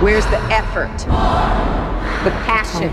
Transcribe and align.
Where's 0.00 0.24
the 0.28 0.40
effort? 0.48 0.96
The 2.24 2.30
passion? 2.48 2.88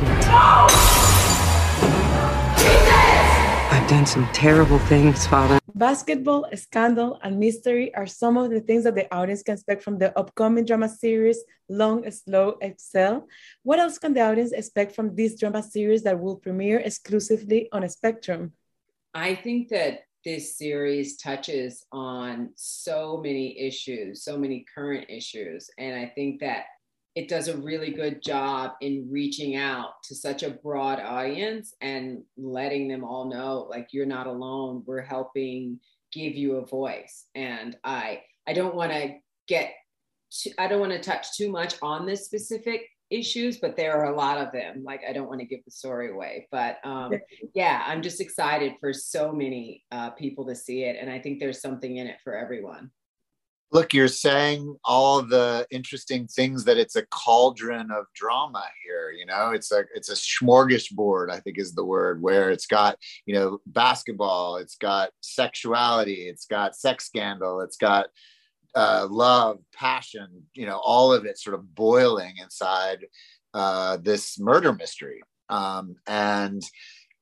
I've 3.71 3.87
done 3.87 4.05
some 4.05 4.27
terrible 4.33 4.77
things, 4.79 5.25
Father. 5.25 5.57
Basketball, 5.73 6.49
scandal, 6.55 7.17
and 7.23 7.39
mystery 7.39 7.95
are 7.95 8.07
some 8.07 8.35
of 8.35 8.49
the 8.49 8.59
things 8.59 8.83
that 8.83 8.95
the 8.95 9.07
audience 9.15 9.41
can 9.41 9.53
expect 9.53 9.83
from 9.83 9.97
the 9.97 10.11
upcoming 10.19 10.65
drama 10.65 10.89
series 10.89 11.41
Long, 11.69 12.11
Slow, 12.11 12.57
Exhale. 12.61 13.25
What 13.63 13.79
else 13.79 13.97
can 13.97 14.13
the 14.13 14.23
audience 14.29 14.51
expect 14.51 14.93
from 14.93 15.15
this 15.15 15.39
drama 15.39 15.63
series 15.63 16.03
that 16.03 16.19
will 16.19 16.35
premiere 16.35 16.79
exclusively 16.79 17.69
on 17.71 17.87
Spectrum? 17.87 18.51
I 19.13 19.33
think 19.33 19.69
that 19.69 20.01
this 20.25 20.57
series 20.57 21.15
touches 21.15 21.85
on 21.93 22.49
so 22.55 23.21
many 23.23 23.57
issues, 23.57 24.25
so 24.25 24.37
many 24.37 24.65
current 24.75 25.05
issues. 25.07 25.69
And 25.77 25.97
I 25.97 26.11
think 26.13 26.41
that 26.41 26.65
it 27.17 27.27
does 27.27 27.47
a 27.47 27.57
really 27.57 27.89
good 27.89 28.21
job 28.21 28.73
in 28.79 29.07
reaching 29.09 29.55
out 29.55 30.03
to 30.03 30.13
such 30.13 30.43
a 30.43 30.51
broad 30.51 30.99
audience 30.99 31.73
and 31.81 32.21
letting 32.37 32.87
them 32.87 33.03
all 33.03 33.25
know 33.25 33.65
like 33.71 33.87
you're 33.91 34.05
not 34.05 34.27
alone. 34.27 34.83
We're 34.85 35.01
helping 35.01 35.79
give 36.13 36.35
you 36.35 36.57
a 36.57 36.65
voice. 36.65 37.25
And 37.33 37.75
i 37.83 38.21
i 38.47 38.53
don't 38.53 38.75
want 38.75 38.91
to 38.91 39.15
get 39.47 39.73
to, 40.31 40.51
i 40.59 40.67
don't 40.67 40.79
want 40.79 40.91
to 40.91 40.99
touch 40.99 41.35
too 41.35 41.49
much 41.49 41.73
on 41.81 42.05
this 42.05 42.23
specific 42.25 42.81
issues 43.09 43.57
but 43.57 43.75
there 43.75 43.93
are 43.97 44.13
a 44.13 44.15
lot 44.15 44.37
of 44.37 44.51
them. 44.51 44.83
Like 44.83 45.01
i 45.09 45.11
don't 45.11 45.27
want 45.27 45.39
to 45.39 45.47
give 45.47 45.65
the 45.65 45.71
story 45.71 46.11
away 46.11 46.47
but 46.51 46.77
um, 46.83 47.13
yeah 47.55 47.83
i'm 47.87 48.03
just 48.03 48.21
excited 48.21 48.73
for 48.79 48.93
so 48.93 49.31
many 49.31 49.83
uh, 49.91 50.11
people 50.11 50.45
to 50.45 50.55
see 50.55 50.83
it 50.83 50.97
and 51.01 51.09
i 51.09 51.17
think 51.17 51.39
there's 51.39 51.61
something 51.61 51.97
in 51.97 52.05
it 52.05 52.17
for 52.23 52.37
everyone 52.37 52.91
look 53.71 53.93
you're 53.93 54.07
saying 54.07 54.75
all 54.85 55.21
the 55.21 55.67
interesting 55.71 56.27
things 56.27 56.63
that 56.63 56.77
it's 56.77 56.95
a 56.95 57.05
cauldron 57.07 57.91
of 57.91 58.05
drama 58.15 58.63
here 58.83 59.11
you 59.11 59.25
know? 59.25 59.51
It's 59.51 59.71
a 59.71 59.83
it's 59.95 60.09
a 60.09 60.13
smorgasbord 60.13 61.31
i 61.31 61.39
think 61.39 61.57
is 61.57 61.73
the 61.73 61.85
word 61.85 62.21
where 62.21 62.49
it's 62.49 62.67
got 62.67 62.97
you 63.25 63.35
know 63.35 63.59
basketball 63.65 64.57
it's 64.57 64.75
got 64.75 65.09
sexuality 65.21 66.27
it's 66.29 66.45
got 66.45 66.75
sex 66.75 67.05
scandal 67.05 67.61
it's 67.61 67.77
got 67.77 68.07
uh, 68.75 69.07
love 69.09 69.57
passion 69.73 70.27
you 70.53 70.65
know 70.65 70.79
all 70.83 71.11
of 71.11 71.25
it 71.25 71.39
sort 71.39 71.55
of 71.55 71.73
boiling 71.73 72.35
inside 72.41 72.99
uh, 73.57 73.97
this 73.97 74.39
murder 74.39 74.71
mystery. 74.71 75.21
Um, 75.49 75.95
and 76.05 76.61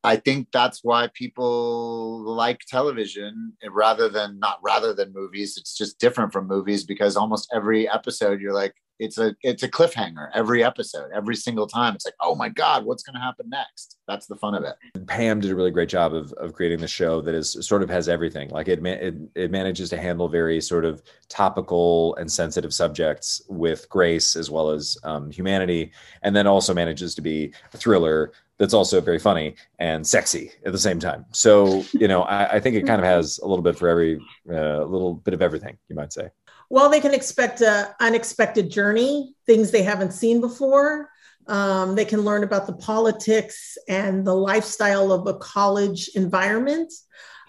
I 0.06 0.18
think 0.18 0.50
that's 0.52 0.84
why 0.84 1.10
people 1.14 2.22
like 2.24 2.62
television 2.68 3.54
rather 3.70 4.10
than 4.10 4.40
not 4.40 4.60
rather 4.64 4.94
than 4.94 5.14
movies. 5.14 5.58
It's 5.58 5.76
just 5.76 6.00
different 6.00 6.32
from 6.32 6.48
movies 6.48 6.84
because 6.84 7.18
almost 7.18 7.52
every 7.54 7.90
episode 7.90 8.40
you're 8.40 8.54
like, 8.54 8.76
it's 8.98 9.18
a 9.18 9.36
it's 9.42 9.64
a 9.64 9.70
cliffhanger 9.70 10.30
every 10.34 10.64
episode, 10.64 11.12
every 11.14 11.36
single 11.36 11.68
time. 11.68 11.96
It's 11.96 12.06
like, 12.06 12.16
oh 12.22 12.36
my 12.36 12.50
God, 12.50 12.86
what's 12.86 13.04
gonna 13.04 13.20
happen 13.20 13.50
next? 13.50 13.98
That's 14.08 14.28
the 14.28 14.36
fun 14.36 14.56
of 14.56 14.64
it. 14.64 14.76
Pam 15.08 15.42
did 15.42 15.52
a 15.52 15.56
really 15.56 15.72
great 15.72 15.90
job 15.90 16.14
of 16.14 16.32
of 16.34 16.54
creating 16.54 16.80
the 16.80 16.88
show 16.88 17.20
that 17.22 17.36
is 17.36 17.58
sort 17.66 17.84
of 17.84 17.90
has 17.90 18.08
everything. 18.08 18.50
Like 18.50 18.68
it 18.68 18.86
it, 18.86 19.16
it 19.36 19.52
manages 19.52 19.90
to 19.90 19.98
handle 19.98 20.30
very 20.30 20.62
sort 20.62 20.86
of 20.86 21.02
topical 21.28 22.16
and 22.16 22.32
sensitive 22.32 22.74
subjects 22.74 23.42
with 23.50 23.90
grace 23.90 24.36
as 24.36 24.50
well 24.50 24.70
as 24.70 24.98
um, 25.04 25.30
humanity, 25.30 25.92
and 26.22 26.36
then 26.36 26.48
also 26.48 26.74
manages 26.74 27.16
to 27.16 27.22
be 27.22 27.54
a 27.74 27.78
thriller 27.78 28.32
that's 28.58 28.74
also 28.74 29.02
very 29.02 29.20
funny 29.20 29.56
and 29.80 30.06
sexy 30.06 30.52
at 30.66 30.72
the 30.72 30.80
same 30.80 31.00
time. 31.00 31.26
So, 31.32 31.84
you 31.94 32.08
know, 32.08 32.24
I, 32.24 32.56
I 32.56 32.60
think 32.60 32.76
it 32.76 32.86
kind 32.88 33.02
of 33.02 33.06
has 33.06 33.40
a 33.40 33.48
little 33.48 33.64
bit 33.64 33.78
for 33.78 33.90
every, 33.90 34.20
uh, 34.50 34.84
little 34.84 35.16
bit 35.16 35.34
of 35.34 35.42
everything, 35.42 35.78
you 35.90 35.96
might 35.96 36.14
say. 36.14 36.30
Well, 36.70 36.90
they 36.90 37.02
can 37.02 37.14
expect 37.14 37.62
an 37.62 37.88
unexpected 38.00 38.72
journey, 38.72 39.36
things 39.46 39.72
they 39.72 39.84
haven't 39.84 40.14
seen 40.14 40.42
before. 40.42 41.10
Um, 41.48 41.96
they 41.96 42.06
can 42.06 42.22
learn 42.22 42.44
about 42.44 42.66
the 42.66 42.74
politics 42.74 43.78
and 43.88 44.26
the 44.26 44.34
lifestyle 44.34 45.12
of 45.12 45.28
a 45.28 45.36
college 45.36 46.10
environment. 46.16 46.92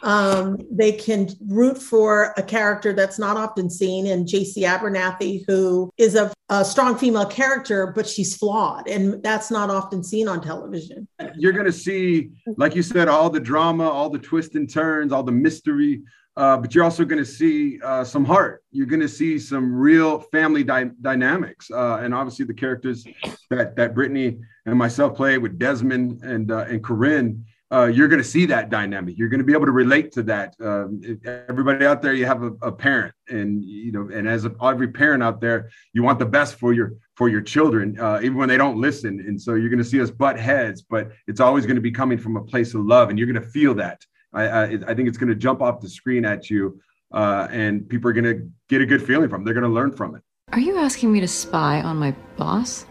Um, 0.03 0.59
they 0.71 0.93
can 0.93 1.29
root 1.49 1.79
for 1.79 2.34
a 2.37 2.43
character 2.43 2.93
that's 2.93 3.19
not 3.19 3.37
often 3.37 3.71
seen 3.71 4.07
in 4.07 4.25
JC 4.25 4.59
Abernathy, 4.59 5.45
who 5.47 5.91
is 5.97 6.15
a, 6.15 6.33
a, 6.49 6.65
strong 6.65 6.97
female 6.97 7.27
character, 7.27 7.93
but 7.95 8.07
she's 8.07 8.37
flawed. 8.37 8.89
And 8.89 9.23
that's 9.23 9.51
not 9.51 9.71
often 9.71 10.05
seen 10.05 10.29
on 10.29 10.43
television. 10.43 11.09
You're 11.37 11.53
going 11.53 11.67
to 11.67 11.73
see, 11.73 12.31
like 12.57 12.75
you 12.75 12.83
said, 12.83 13.09
all 13.09 13.31
the 13.31 13.41
drama, 13.41 13.89
all 13.89 14.11
the 14.11 14.19
twists 14.19 14.55
and 14.55 14.71
turns, 14.71 15.12
all 15.12 15.23
the 15.23 15.33
mystery. 15.33 16.03
Uh, 16.37 16.59
but 16.59 16.75
you're 16.75 16.84
also 16.84 17.05
going 17.05 17.19
to 17.19 17.31
see 17.31 17.81
uh, 17.83 18.05
some 18.05 18.25
heart. 18.25 18.63
You're 18.71 18.87
going 18.87 19.01
to 19.01 19.09
see 19.09 19.39
some 19.39 19.75
real 19.75 20.21
family 20.21 20.63
dy- 20.63 20.91
dynamics, 21.01 21.71
uh, 21.71 21.97
and 22.03 22.13
obviously 22.13 22.45
the 22.45 22.53
characters 22.53 23.07
that 23.49 23.75
that 23.77 23.95
Brittany 23.95 24.37
and 24.67 24.78
myself 24.78 25.17
play 25.17 25.39
with 25.39 25.59
Desmond 25.59 26.23
and 26.23 26.51
uh, 26.51 26.67
and 26.69 26.84
Corinne 26.84 27.47
uh, 27.72 27.87
you're 27.87 28.06
going 28.06 28.22
to 28.22 28.28
see 28.28 28.47
that 28.47 28.71
dynamic. 28.71 29.19
You're 29.19 29.28
going 29.28 29.41
to 29.41 29.44
be 29.44 29.53
able 29.53 29.66
to 29.66 29.72
relate 29.72 30.12
to 30.12 30.22
that. 30.25 30.54
Um, 30.60 31.03
everybody 31.49 31.84
out 31.84 32.00
there, 32.00 32.15
you 32.15 32.25
have 32.25 32.43
a, 32.43 32.53
a, 32.62 32.71
parent, 32.71 33.12
and 33.28 33.65
you 33.65 33.91
know, 33.91 34.09
and 34.12 34.28
as 34.28 34.44
a, 34.44 34.54
every 34.62 34.88
parent 34.88 35.22
out 35.22 35.41
there, 35.41 35.71
you 35.93 36.04
want 36.04 36.21
the 36.21 36.27
best 36.27 36.56
for 36.56 36.72
your 36.72 36.93
for 37.16 37.28
your 37.28 37.41
children, 37.41 37.99
uh, 37.99 38.21
even 38.22 38.37
when 38.37 38.49
they 38.49 38.56
don't 38.56 38.81
listen. 38.81 39.21
And 39.21 39.41
so 39.41 39.54
you're 39.54 39.69
going 39.69 39.82
to 39.82 39.84
see 39.84 40.00
us 40.00 40.10
butt 40.10 40.38
heads, 40.38 40.82
but 40.82 41.10
it's 41.27 41.41
always 41.41 41.66
going 41.66 41.77
to 41.77 41.82
be 41.82 41.91
coming 41.91 42.19
from 42.19 42.37
a 42.37 42.43
place 42.43 42.75
of 42.75 42.84
love, 42.84 43.10
and 43.10 43.19
you're 43.19 43.31
going 43.31 43.43
to 43.43 43.50
feel 43.50 43.75
that. 43.75 44.00
I, 44.33 44.47
I, 44.47 44.65
I 44.65 44.94
think 44.94 45.09
it's 45.09 45.19
going 45.19 45.31
to 45.31 45.34
jump 45.34 45.60
off 45.60 45.81
the 45.81 45.88
screen 45.88 46.25
at 46.25 46.48
you, 46.48 46.81
uh, 47.12 47.48
and 47.50 47.88
people 47.88 48.10
are 48.10 48.15
going 48.15 48.25
to 48.25 48.48
get 48.69 48.81
a 48.81 48.87
good 48.87 49.03
feeling 49.03 49.28
from. 49.28 49.43
it. 49.43 49.44
They're 49.44 49.54
going 49.54 49.65
to 49.65 49.71
learn 49.71 49.91
from 49.91 50.15
it. 50.15 50.22
Are 50.53 50.60
you 50.60 50.78
asking 50.78 51.12
me 51.12 51.19
to 51.21 51.28
spy 51.28 51.83
on 51.83 51.97
my 51.97 52.12
boss? 52.37 52.87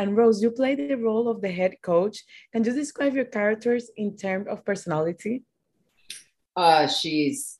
And 0.00 0.16
Rose, 0.16 0.40
you 0.42 0.50
play 0.50 0.74
the 0.76 0.94
role 0.94 1.28
of 1.28 1.42
the 1.42 1.52
head 1.52 1.74
coach. 1.82 2.24
Can 2.52 2.64
you 2.64 2.72
describe 2.72 3.14
your 3.14 3.26
characters 3.26 3.90
in 3.98 4.16
terms 4.16 4.46
of 4.48 4.64
personality? 4.64 5.44
Uh, 6.56 6.86
she's 6.86 7.58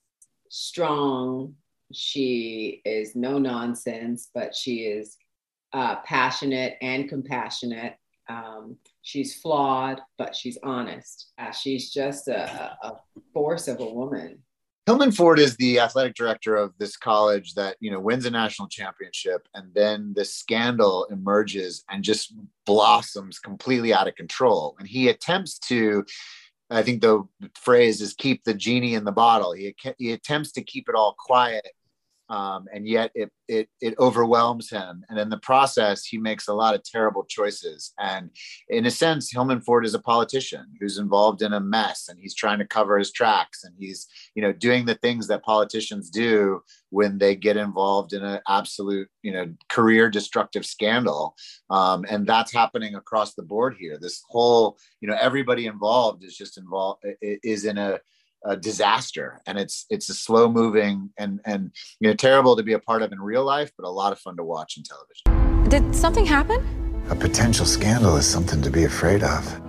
strong. 0.49 1.57
She 1.93 2.81
is 2.87 3.15
no 3.15 3.39
nonsense, 3.39 4.31
but 4.33 4.57
she 4.57 4.87
is 4.87 5.19
uh, 5.75 5.97
passionate 5.97 6.79
and 6.81 7.11
compassionate. 7.11 7.97
Um, 8.27 8.79
she's 9.03 9.39
flawed, 9.39 10.01
but 10.17 10.35
she's 10.35 10.57
honest. 10.63 11.33
Uh, 11.37 11.51
she's 11.51 11.91
just 11.91 12.27
a, 12.29 12.75
a 12.83 12.97
force 13.35 13.69
of 13.69 13.81
a 13.81 13.85
woman. 13.85 14.39
Hillman 14.91 15.13
Ford 15.13 15.39
is 15.39 15.57
the 15.57 15.79
athletic 15.79 16.17
director 16.17 16.57
of 16.57 16.77
this 16.79 16.97
college 16.97 17.55
that 17.55 17.77
you 17.79 17.93
know 17.93 18.01
wins 18.01 18.25
a 18.25 18.31
national 18.31 18.67
championship, 18.67 19.47
and 19.55 19.73
then 19.73 20.13
this 20.17 20.35
scandal 20.35 21.05
emerges 21.13 21.85
and 21.89 22.03
just 22.03 22.35
blossoms 22.67 23.39
completely 23.39 23.95
out 23.95 24.09
of 24.09 24.17
control. 24.17 24.75
And 24.81 24.89
he 24.89 25.07
attempts 25.07 25.61
to, 25.69 26.05
I 26.71 26.83
think 26.83 27.03
the 27.03 27.23
phrase 27.55 28.01
is 28.01 28.15
"keep 28.15 28.43
the 28.43 28.53
genie 28.53 28.95
in 28.95 29.05
the 29.05 29.13
bottle." 29.13 29.53
He 29.53 29.77
he 29.97 30.11
attempts 30.11 30.51
to 30.55 30.63
keep 30.65 30.89
it 30.89 30.97
all 30.97 31.15
quiet 31.17 31.69
um, 32.31 32.67
and 32.73 32.87
yet 32.87 33.11
it, 33.15 33.31
it 33.49 33.69
it 33.81 33.95
overwhelms 33.99 34.71
him. 34.71 35.05
And 35.09 35.19
in 35.19 35.29
the 35.29 35.39
process 35.39 36.05
he 36.05 36.17
makes 36.17 36.47
a 36.47 36.55
lot 36.55 36.75
of 36.75 36.85
terrible 36.85 37.25
choices. 37.25 37.93
And 37.99 38.31
in 38.69 38.87
a 38.87 38.91
sense 38.91 39.31
hillman 39.31 39.61
ford 39.61 39.85
is 39.85 39.95
a 39.95 40.01
politician 40.01 40.67
who's 40.81 40.99
involved 40.99 41.43
in 41.43 41.53
a 41.53 41.61
mess 41.61 42.09
and 42.09 42.19
he's 42.19 42.35
trying 42.35 42.61
to 42.61 42.67
cover 42.67 42.99
his 42.99 43.13
tracks 43.13 43.65
and 43.65 43.75
he's 43.79 44.07
you 44.35 44.43
know 44.43 44.53
doing 44.53 44.87
the 44.87 44.95
things 44.95 45.27
that 45.27 45.43
politicians 45.43 46.09
do 46.09 46.63
when 46.91 47.19
they 47.19 47.35
get 47.35 47.57
involved 47.57 48.13
in 48.13 48.25
an 48.25 48.41
absolute 48.49 49.09
you 49.23 49.33
know 49.33 49.53
career 49.69 50.09
destructive 50.09 50.65
scandal. 50.65 51.35
Um, 51.69 52.05
and 52.09 52.27
that's 52.27 52.53
happening 52.53 52.95
across 52.95 53.35
the 53.35 53.43
board 53.43 53.77
here. 53.79 53.99
This 54.01 54.23
whole 54.29 54.79
you 55.01 55.09
know 55.09 55.17
everybody 55.21 55.67
involved 55.67 56.23
is 56.23 56.37
just 56.37 56.57
involved 56.57 57.05
is 57.21 57.65
in 57.65 57.77
a 57.77 57.99
a 58.45 58.57
disaster 58.57 59.41
and 59.47 59.59
it's 59.59 59.87
it's 59.91 60.09
a 60.09 60.15
slow 60.15 60.51
moving 60.51 61.11
and 61.19 61.41
and 61.45 61.71
you 62.01 62.09
know 62.09 62.15
terrible 62.15 62.57
to 62.57 62.63
be 62.63 62.73
a 62.73 62.79
part 62.79 63.03
of 63.03 63.13
in 63.13 63.21
real 63.21 63.45
life 63.45 63.71
but 63.77 63.87
a 63.87 63.91
lot 63.91 64.13
of 64.13 64.19
fun 64.19 64.37
to 64.37 64.45
watch 64.45 64.77
in 64.77 64.83
television 64.83 65.69
did 65.69 65.95
something 65.95 66.25
happen 66.25 66.61
a 67.11 67.15
potential 67.15 67.67
scandal 67.67 68.17
is 68.17 68.27
something 68.27 68.63
to 68.63 68.71
be 68.71 68.85
afraid 68.85 69.23
of 69.23 69.61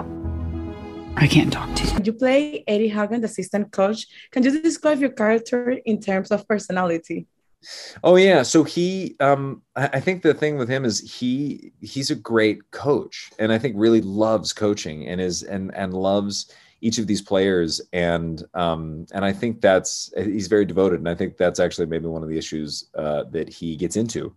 I 1.17 1.27
can't 1.27 1.51
talk 1.51 1.75
to 1.75 1.85
you. 1.85 1.99
You 2.05 2.13
play 2.13 2.63
Eddie 2.67 2.87
Hagen, 2.87 3.21
the 3.21 3.25
assistant 3.25 3.71
coach. 3.71 4.07
Can 4.31 4.43
you 4.43 4.61
describe 4.61 5.01
your 5.01 5.11
character 5.11 5.71
in 5.85 5.99
terms 5.99 6.31
of 6.31 6.47
personality? 6.47 7.27
Oh 8.03 8.15
yeah, 8.15 8.41
so 8.41 8.63
he, 8.63 9.15
um, 9.19 9.61
I 9.75 9.99
think 9.99 10.23
the 10.23 10.33
thing 10.33 10.57
with 10.57 10.67
him 10.67 10.83
is 10.83 10.99
he 10.99 11.73
he's 11.79 12.09
a 12.09 12.15
great 12.15 12.71
coach, 12.71 13.29
and 13.37 13.51
I 13.51 13.59
think 13.59 13.75
really 13.77 14.01
loves 14.01 14.51
coaching 14.51 15.07
and 15.07 15.21
is 15.21 15.43
and 15.43 15.73
and 15.75 15.93
loves 15.93 16.51
each 16.81 16.97
of 16.97 17.07
these 17.07 17.21
players 17.21 17.79
and 17.93 18.43
um, 18.53 19.05
and 19.13 19.23
I 19.23 19.31
think 19.31 19.61
that's 19.61 20.11
he's 20.17 20.47
very 20.47 20.65
devoted 20.65 20.99
and 20.99 21.07
I 21.07 21.15
think 21.15 21.37
that's 21.37 21.59
actually 21.59 21.85
maybe 21.85 22.07
one 22.07 22.23
of 22.23 22.29
the 22.29 22.37
issues 22.37 22.89
uh, 22.95 23.23
that 23.31 23.49
he 23.49 23.75
gets 23.75 23.95
into 23.95 24.35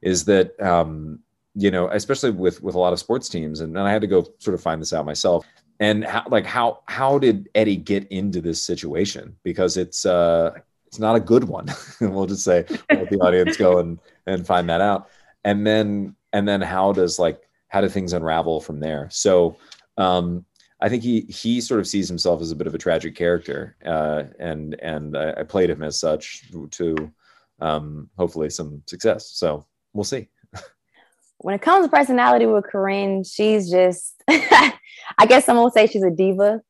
is 0.00 0.24
that 0.26 0.60
um, 0.60 1.18
you 1.54 1.70
know 1.70 1.88
especially 1.88 2.30
with 2.30 2.62
with 2.62 2.74
a 2.74 2.78
lot 2.78 2.92
of 2.92 2.98
sports 2.98 3.28
teams 3.28 3.60
and, 3.60 3.76
and 3.76 3.86
I 3.86 3.90
had 3.92 4.00
to 4.02 4.06
go 4.06 4.26
sort 4.38 4.54
of 4.54 4.62
find 4.62 4.80
this 4.80 4.92
out 4.92 5.04
myself 5.04 5.44
and 5.80 6.04
how, 6.04 6.24
like 6.28 6.46
how 6.46 6.80
how 6.86 7.18
did 7.18 7.48
Eddie 7.54 7.76
get 7.76 8.06
into 8.08 8.40
this 8.40 8.64
situation 8.64 9.36
because 9.42 9.76
it's 9.76 10.06
uh 10.06 10.52
it's 10.86 10.98
not 10.98 11.16
a 11.16 11.20
good 11.20 11.44
one. 11.44 11.66
we'll 12.02 12.26
just 12.26 12.44
say 12.44 12.66
let 12.90 13.08
the 13.08 13.18
audience 13.20 13.56
go 13.56 13.78
and 13.78 13.98
and 14.26 14.46
find 14.46 14.68
that 14.68 14.82
out. 14.82 15.08
And 15.42 15.66
then 15.66 16.14
and 16.32 16.46
then 16.46 16.60
how 16.60 16.92
does 16.92 17.18
like 17.18 17.40
how 17.68 17.80
do 17.80 17.88
things 17.88 18.12
unravel 18.12 18.60
from 18.60 18.78
there? 18.78 19.08
So 19.10 19.56
um, 19.96 20.44
I 20.82 20.88
think 20.88 21.04
he 21.04 21.20
he 21.22 21.60
sort 21.60 21.78
of 21.78 21.86
sees 21.86 22.08
himself 22.08 22.42
as 22.42 22.50
a 22.50 22.56
bit 22.56 22.66
of 22.66 22.74
a 22.74 22.78
tragic 22.78 23.14
character, 23.14 23.76
uh, 23.86 24.24
and 24.40 24.74
and 24.82 25.16
I, 25.16 25.32
I, 25.38 25.42
played 25.44 25.70
him 25.70 25.80
as 25.80 26.00
such 26.00 26.50
to 26.72 27.12
um, 27.60 28.10
hopefully 28.18 28.50
some 28.50 28.82
success. 28.86 29.30
So 29.30 29.64
we'll 29.92 30.02
see. 30.02 30.28
when 31.38 31.54
it 31.54 31.62
comes 31.62 31.86
to 31.86 31.90
personality 31.90 32.46
with 32.46 32.64
Corinne, 32.64 33.22
she's 33.22 33.70
just 33.70 34.24
I 34.28 35.26
guess 35.28 35.46
someone 35.46 35.64
would 35.64 35.72
say 35.72 35.86
she's 35.86 36.02
a 36.02 36.10
diva. 36.10 36.60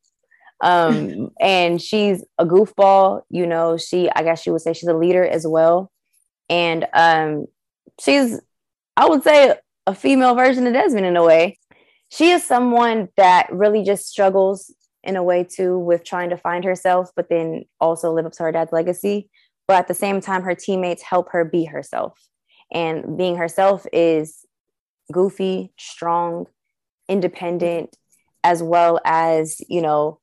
Um, 0.62 1.30
and 1.40 1.80
she's 1.80 2.22
a 2.38 2.44
goofball, 2.44 3.22
you 3.30 3.46
know, 3.46 3.78
she 3.78 4.10
I 4.10 4.22
guess 4.24 4.42
she 4.42 4.50
would 4.50 4.60
say 4.60 4.74
she's 4.74 4.90
a 4.90 4.96
leader 4.96 5.24
as 5.24 5.46
well. 5.46 5.90
And 6.50 6.86
um, 6.92 7.46
she's 7.98 8.38
I 8.94 9.08
would 9.08 9.22
say 9.22 9.54
a 9.86 9.94
female 9.94 10.34
version 10.34 10.66
of 10.66 10.74
Desmond 10.74 11.06
in 11.06 11.16
a 11.16 11.24
way 11.24 11.58
she 12.12 12.30
is 12.30 12.44
someone 12.44 13.08
that 13.16 13.50
really 13.50 13.82
just 13.82 14.06
struggles 14.06 14.70
in 15.02 15.16
a 15.16 15.22
way 15.22 15.44
too 15.44 15.78
with 15.78 16.04
trying 16.04 16.28
to 16.28 16.36
find 16.36 16.62
herself, 16.62 17.10
but 17.16 17.30
then 17.30 17.64
also 17.80 18.12
live 18.12 18.26
up 18.26 18.32
to 18.32 18.42
her 18.42 18.52
dad's 18.52 18.72
legacy. 18.72 19.30
But 19.66 19.78
at 19.78 19.88
the 19.88 19.94
same 19.94 20.20
time, 20.20 20.42
her 20.42 20.54
teammates 20.54 21.02
help 21.02 21.30
her 21.30 21.42
be 21.42 21.64
herself. 21.64 22.18
And 22.70 23.16
being 23.16 23.36
herself 23.36 23.86
is 23.94 24.44
goofy, 25.10 25.72
strong, 25.78 26.46
independent, 27.08 27.96
as 28.44 28.62
well 28.62 29.00
as, 29.06 29.62
you 29.68 29.80
know, 29.80 30.20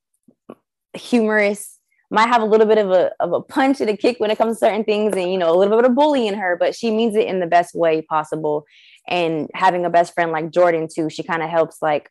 humorous. 0.94 1.76
Might 2.12 2.28
have 2.28 2.42
a 2.42 2.46
little 2.46 2.66
bit 2.66 2.78
of 2.78 2.92
a, 2.92 3.12
of 3.18 3.32
a 3.32 3.40
punch 3.40 3.80
and 3.80 3.90
a 3.90 3.96
kick 3.96 4.20
when 4.20 4.30
it 4.30 4.38
comes 4.38 4.56
to 4.56 4.66
certain 4.66 4.84
things 4.84 5.16
and, 5.16 5.32
you 5.32 5.38
know, 5.38 5.52
a 5.52 5.58
little 5.58 5.76
bit 5.76 5.90
of 5.90 5.96
bully 5.96 6.28
in 6.28 6.34
her, 6.34 6.56
but 6.56 6.74
she 6.74 6.92
means 6.92 7.16
it 7.16 7.26
in 7.26 7.40
the 7.40 7.46
best 7.46 7.74
way 7.74 8.02
possible 8.02 8.64
and 9.08 9.48
having 9.54 9.84
a 9.84 9.90
best 9.90 10.14
friend 10.14 10.32
like 10.32 10.50
Jordan 10.50 10.88
too, 10.92 11.10
she 11.10 11.22
kind 11.22 11.42
of 11.42 11.50
helps 11.50 11.78
like 11.82 12.10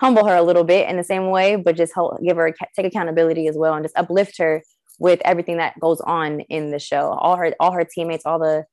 humble 0.00 0.26
her 0.26 0.36
a 0.36 0.42
little 0.42 0.64
bit 0.64 0.88
in 0.88 0.96
the 0.96 1.04
same 1.04 1.30
way, 1.30 1.56
but 1.56 1.76
just 1.76 1.94
help 1.94 2.22
give 2.22 2.36
her 2.36 2.54
take 2.76 2.86
accountability 2.86 3.46
as 3.46 3.56
well 3.56 3.74
and 3.74 3.84
just 3.84 3.96
uplift 3.96 4.38
her 4.38 4.62
with 4.98 5.20
everything 5.24 5.56
that 5.56 5.78
goes 5.80 6.00
on 6.02 6.40
in 6.40 6.70
the 6.70 6.78
show. 6.78 7.10
All 7.12 7.36
her 7.36 7.54
all 7.60 7.72
her 7.72 7.84
teammates, 7.84 8.26
all 8.26 8.38
the 8.38 8.64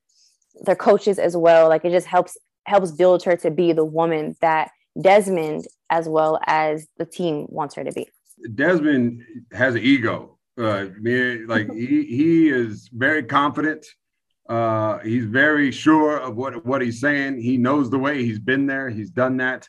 their 0.62 0.76
coaches 0.76 1.18
as 1.18 1.36
well. 1.36 1.68
Like 1.68 1.84
it 1.84 1.90
just 1.90 2.06
helps 2.06 2.36
helps 2.66 2.92
build 2.92 3.22
her 3.24 3.36
to 3.36 3.50
be 3.50 3.72
the 3.72 3.84
woman 3.84 4.36
that 4.40 4.70
Desmond 5.00 5.66
as 5.90 6.08
well 6.08 6.38
as 6.46 6.86
the 6.98 7.06
team 7.06 7.46
wants 7.48 7.74
her 7.74 7.84
to 7.84 7.92
be. 7.92 8.08
Desmond 8.54 9.22
has 9.52 9.74
an 9.74 9.82
ego. 9.82 10.38
Uh, 10.60 10.86
like 11.46 11.72
he 11.72 12.04
he 12.04 12.48
is 12.50 12.90
very 12.92 13.22
confident. 13.22 13.86
Uh, 14.52 14.98
he's 14.98 15.24
very 15.24 15.70
sure 15.70 16.18
of 16.18 16.36
what, 16.36 16.66
what 16.66 16.82
he's 16.82 17.00
saying. 17.00 17.40
He 17.40 17.56
knows 17.56 17.88
the 17.88 17.98
way. 17.98 18.22
He's 18.22 18.38
been 18.38 18.66
there. 18.66 18.90
He's 18.90 19.08
done 19.08 19.38
that. 19.38 19.66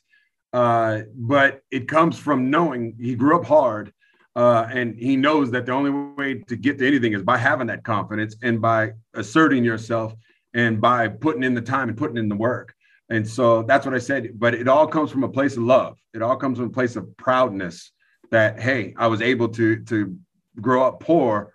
Uh, 0.51 1.03
but 1.15 1.61
it 1.71 1.87
comes 1.87 2.19
from 2.19 2.49
knowing 2.49 2.97
he 2.99 3.15
grew 3.15 3.39
up 3.39 3.45
hard, 3.45 3.93
uh, 4.35 4.67
and 4.69 4.97
he 4.97 5.15
knows 5.15 5.51
that 5.51 5.65
the 5.65 5.71
only 5.71 5.89
way 5.89 6.33
to 6.49 6.57
get 6.57 6.79
to 6.79 6.85
anything 6.85 7.13
is 7.13 7.23
by 7.23 7.37
having 7.37 7.67
that 7.67 7.85
confidence 7.85 8.35
and 8.43 8.61
by 8.61 8.91
asserting 9.13 9.63
yourself 9.63 10.13
and 10.53 10.81
by 10.81 11.07
putting 11.07 11.43
in 11.43 11.53
the 11.53 11.61
time 11.61 11.87
and 11.87 11.97
putting 11.97 12.17
in 12.17 12.27
the 12.27 12.35
work. 12.35 12.75
And 13.09 13.25
so 13.25 13.63
that's 13.63 13.85
what 13.85 13.95
I 13.95 13.99
said. 13.99 14.37
But 14.37 14.53
it 14.53 14.67
all 14.67 14.85
comes 14.85 15.11
from 15.11 15.23
a 15.23 15.29
place 15.29 15.55
of 15.55 15.63
love. 15.63 15.97
It 16.13 16.21
all 16.21 16.35
comes 16.35 16.57
from 16.57 16.67
a 16.67 16.71
place 16.71 16.97
of 16.97 17.15
proudness 17.15 17.93
that 18.31 18.59
hey, 18.59 18.93
I 18.97 19.07
was 19.07 19.21
able 19.21 19.47
to 19.47 19.81
to 19.85 20.17
grow 20.59 20.85
up 20.85 20.99
poor 20.99 21.53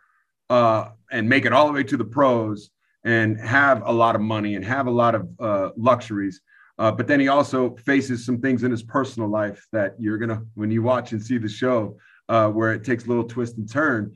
uh, 0.48 0.92
and 1.12 1.28
make 1.28 1.44
it 1.44 1.52
all 1.52 1.66
the 1.66 1.75
way 1.75 1.84
to 1.84 1.98
the 1.98 2.06
pros 2.06 2.70
and 3.08 3.40
have 3.40 3.82
a 3.87 3.93
lot 3.93 4.14
of 4.14 4.20
money 4.20 4.55
and 4.56 4.64
have 4.64 4.87
a 4.87 4.90
lot 4.90 5.14
of 5.14 5.22
uh, 5.40 5.70
luxuries. 5.76 6.43
Uh, 6.78 6.93
but 6.93 7.06
then 7.06 7.19
he 7.19 7.28
also 7.28 7.75
faces 7.76 8.26
some 8.26 8.38
things 8.38 8.62
in 8.64 8.70
his 8.70 8.82
personal 8.82 9.28
life 9.28 9.66
that 9.72 9.94
you're 9.99 10.19
gonna, 10.19 10.43
when 10.55 10.70
you 10.70 10.82
watch 10.82 11.12
and 11.12 11.20
see 11.22 11.38
the 11.38 11.49
show, 11.49 11.96
uh, 12.28 12.49
where 12.49 12.72
it 12.75 12.84
takes 12.84 13.06
a 13.06 13.08
little 13.08 13.25
twist 13.25 13.56
and 13.56 13.66
turn, 13.72 14.12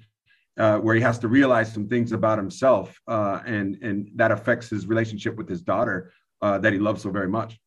uh, 0.59 0.77
where 0.79 0.95
he 0.95 1.01
has 1.01 1.19
to 1.19 1.27
realize 1.27 1.73
some 1.73 1.89
things 1.89 2.13
about 2.13 2.37
himself, 2.37 3.01
uh, 3.09 3.41
and 3.47 3.77
and 3.83 4.11
that 4.15 4.31
affects 4.31 4.69
his 4.69 4.87
relationship 4.87 5.37
with 5.37 5.49
his 5.49 5.63
daughter 5.63 6.13
uh, 6.43 6.59
that 6.59 6.73
he 6.75 6.79
loves 6.79 7.03
so 7.03 7.11
very 7.11 7.29
much. 7.29 7.59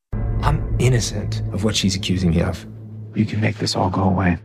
I'm 0.44 0.75
innocent 0.78 1.42
of 1.51 1.63
what 1.63 1.75
she's 1.75 1.95
accusing 1.95 2.30
me 2.30 2.42
of. 2.42 2.66
You 3.16 3.25
can 3.25 3.42
make 3.42 3.57
this 3.57 3.75
all 3.75 3.89
go 3.89 4.04
away. 4.04 4.38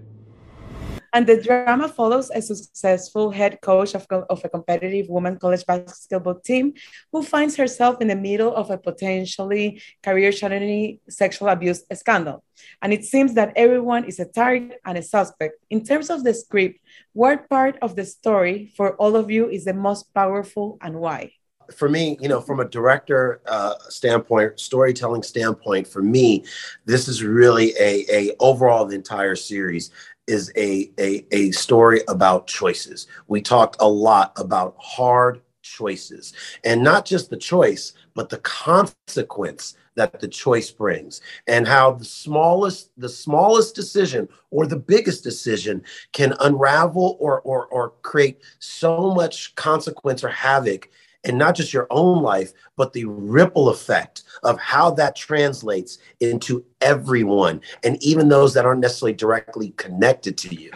And 1.13 1.27
the 1.27 1.41
drama 1.43 1.89
follows 1.89 2.31
a 2.31 2.41
successful 2.41 3.31
head 3.31 3.61
coach 3.61 3.95
of, 3.95 4.07
of 4.11 4.45
a 4.45 4.49
competitive 4.49 5.09
women 5.09 5.39
college 5.39 5.67
basketball 5.67 6.37
team 6.37 6.75
who 7.13 7.23
finds 7.23 7.57
herself 7.57 8.01
in 8.01 8.09
the 8.09 8.17
middle 8.17 8.55
of 8.55 8.71
a 8.71 8.79
potentially 8.79 9.83
career 10.03 10.33
shattering 10.33 10.99
sexual 11.09 11.49
abuse 11.49 11.83
scandal. 11.95 12.45
And 12.83 12.93
it 12.93 13.05
seems 13.05 13.35
that 13.35 13.53
everyone 13.57 14.05
is 14.05 14.21
a 14.21 14.27
target 14.27 14.81
and 14.85 14.99
a 14.99 15.03
suspect. 15.03 15.55
In 15.71 15.85
terms 15.85 16.11
of 16.11 16.25
the 16.25 16.35
script, 16.35 16.79
what 17.13 17.49
part 17.49 17.77
of 17.83 17.97
the 17.97 18.05
story 18.05 18.73
for 18.77 18.95
all 18.97 19.17
of 19.17 19.31
you 19.31 19.49
is 19.49 19.65
the 19.65 19.75
most 19.75 20.15
powerful 20.15 20.79
and 20.81 21.01
why? 21.01 21.33
for 21.73 21.89
me, 21.89 22.17
you 22.21 22.29
know, 22.29 22.41
from 22.41 22.61
a 22.61 22.69
director 22.69 23.41
uh, 23.47 23.75
standpoint, 23.89 24.59
storytelling 24.59 25.23
standpoint, 25.23 25.87
for 25.87 26.03
me, 26.03 26.45
this 26.85 27.09
is 27.09 27.23
really 27.23 27.73
a, 27.79 28.05
a 28.11 28.37
overall 28.41 28.85
the 28.85 28.95
entire 28.95 29.37
series 29.37 29.91
is 30.31 30.53
a, 30.57 30.91
a, 30.99 31.27
a 31.33 31.51
story 31.51 32.01
about 32.09 32.47
choices. 32.47 33.09
We 33.27 33.43
talked 33.43 33.77
a 33.81 33.89
lot 33.89 34.33
about 34.37 34.77
hard 34.79 35.43
choices 35.63 36.33
and 36.65 36.83
not 36.83 37.05
just 37.05 37.31
the 37.31 37.37
choice, 37.37 37.93
but 38.15 38.29
the 38.29 38.39
consequence 38.39 39.77
that 39.97 40.21
the 40.21 40.29
choice 40.29 40.71
brings 40.71 41.21
and 41.47 41.67
how 41.67 41.93
the 41.93 42.05
smallest 42.05 42.91
the 42.97 43.09
smallest 43.09 43.75
decision 43.75 44.29
or 44.51 44.67
the 44.67 44.77
biggest 44.77 45.23
decision 45.25 45.83
can 46.13 46.35
unravel 46.41 47.17
or 47.21 47.41
or, 47.43 47.67
or 47.67 47.91
create 48.03 48.41
so 48.61 49.13
much 49.13 49.55
consequence 49.57 50.23
or 50.25 50.29
havoc 50.29 50.89
and 51.25 51.39
not 51.39 51.55
just 51.55 51.73
your 51.73 51.87
own 51.91 52.23
life, 52.23 52.53
but 52.77 52.93
the 52.93 53.05
ripple 53.05 53.69
effect 53.69 54.23
of 54.43 54.59
how 54.59 54.91
that 54.93 55.17
translates 55.17 55.99
into 56.21 56.65
everyone 56.81 57.61
and 57.85 58.03
even 58.03 58.29
those 58.29 58.55
that 58.55 58.65
aren't 58.65 58.81
necessarily 58.81 59.15
directly 59.15 59.71
connected 59.77 60.39
to 60.39 60.55
you. 60.55 60.71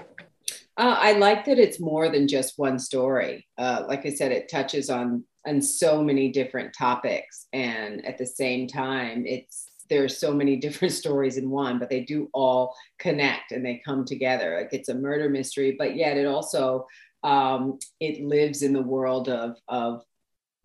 Uh, 0.77 0.97
I 0.99 1.13
like 1.13 1.45
that 1.45 1.59
it's 1.59 1.79
more 1.79 2.09
than 2.09 2.27
just 2.27 2.59
one 2.59 2.79
story. 2.79 3.47
Uh, 3.57 3.85
like 3.87 4.05
I 4.07 4.11
said, 4.11 4.33
it 4.33 4.51
touches 4.51 4.91
on 4.91 5.25
on 5.47 5.61
so 5.61 6.03
many 6.03 6.33
different 6.33 6.75
topics, 6.77 7.47
and 7.53 8.05
at 8.07 8.17
the 8.19 8.27
same 8.27 8.67
time, 8.67 9.25
it's 9.27 9.67
there's 9.89 10.19
so 10.19 10.33
many 10.33 10.57
different 10.65 10.93
stories 10.93 11.37
in 11.37 11.49
one, 11.49 11.79
but 11.79 11.91
they 11.91 12.01
do 12.01 12.29
all 12.33 12.75
connect 12.99 13.53
and 13.53 13.65
they 13.65 13.83
come 13.85 14.05
together. 14.05 14.57
Like 14.59 14.73
it's 14.73 14.89
a 14.89 14.95
murder 14.95 15.29
mystery, 15.29 15.77
but 15.79 15.97
yet 15.97 16.17
it 16.17 16.27
also 16.27 16.87
um, 17.23 17.79
it 18.01 18.25
lives 18.25 18.63
in 18.63 18.73
the 18.73 18.83
world 18.83 19.29
of 19.29 19.57
of 19.69 20.03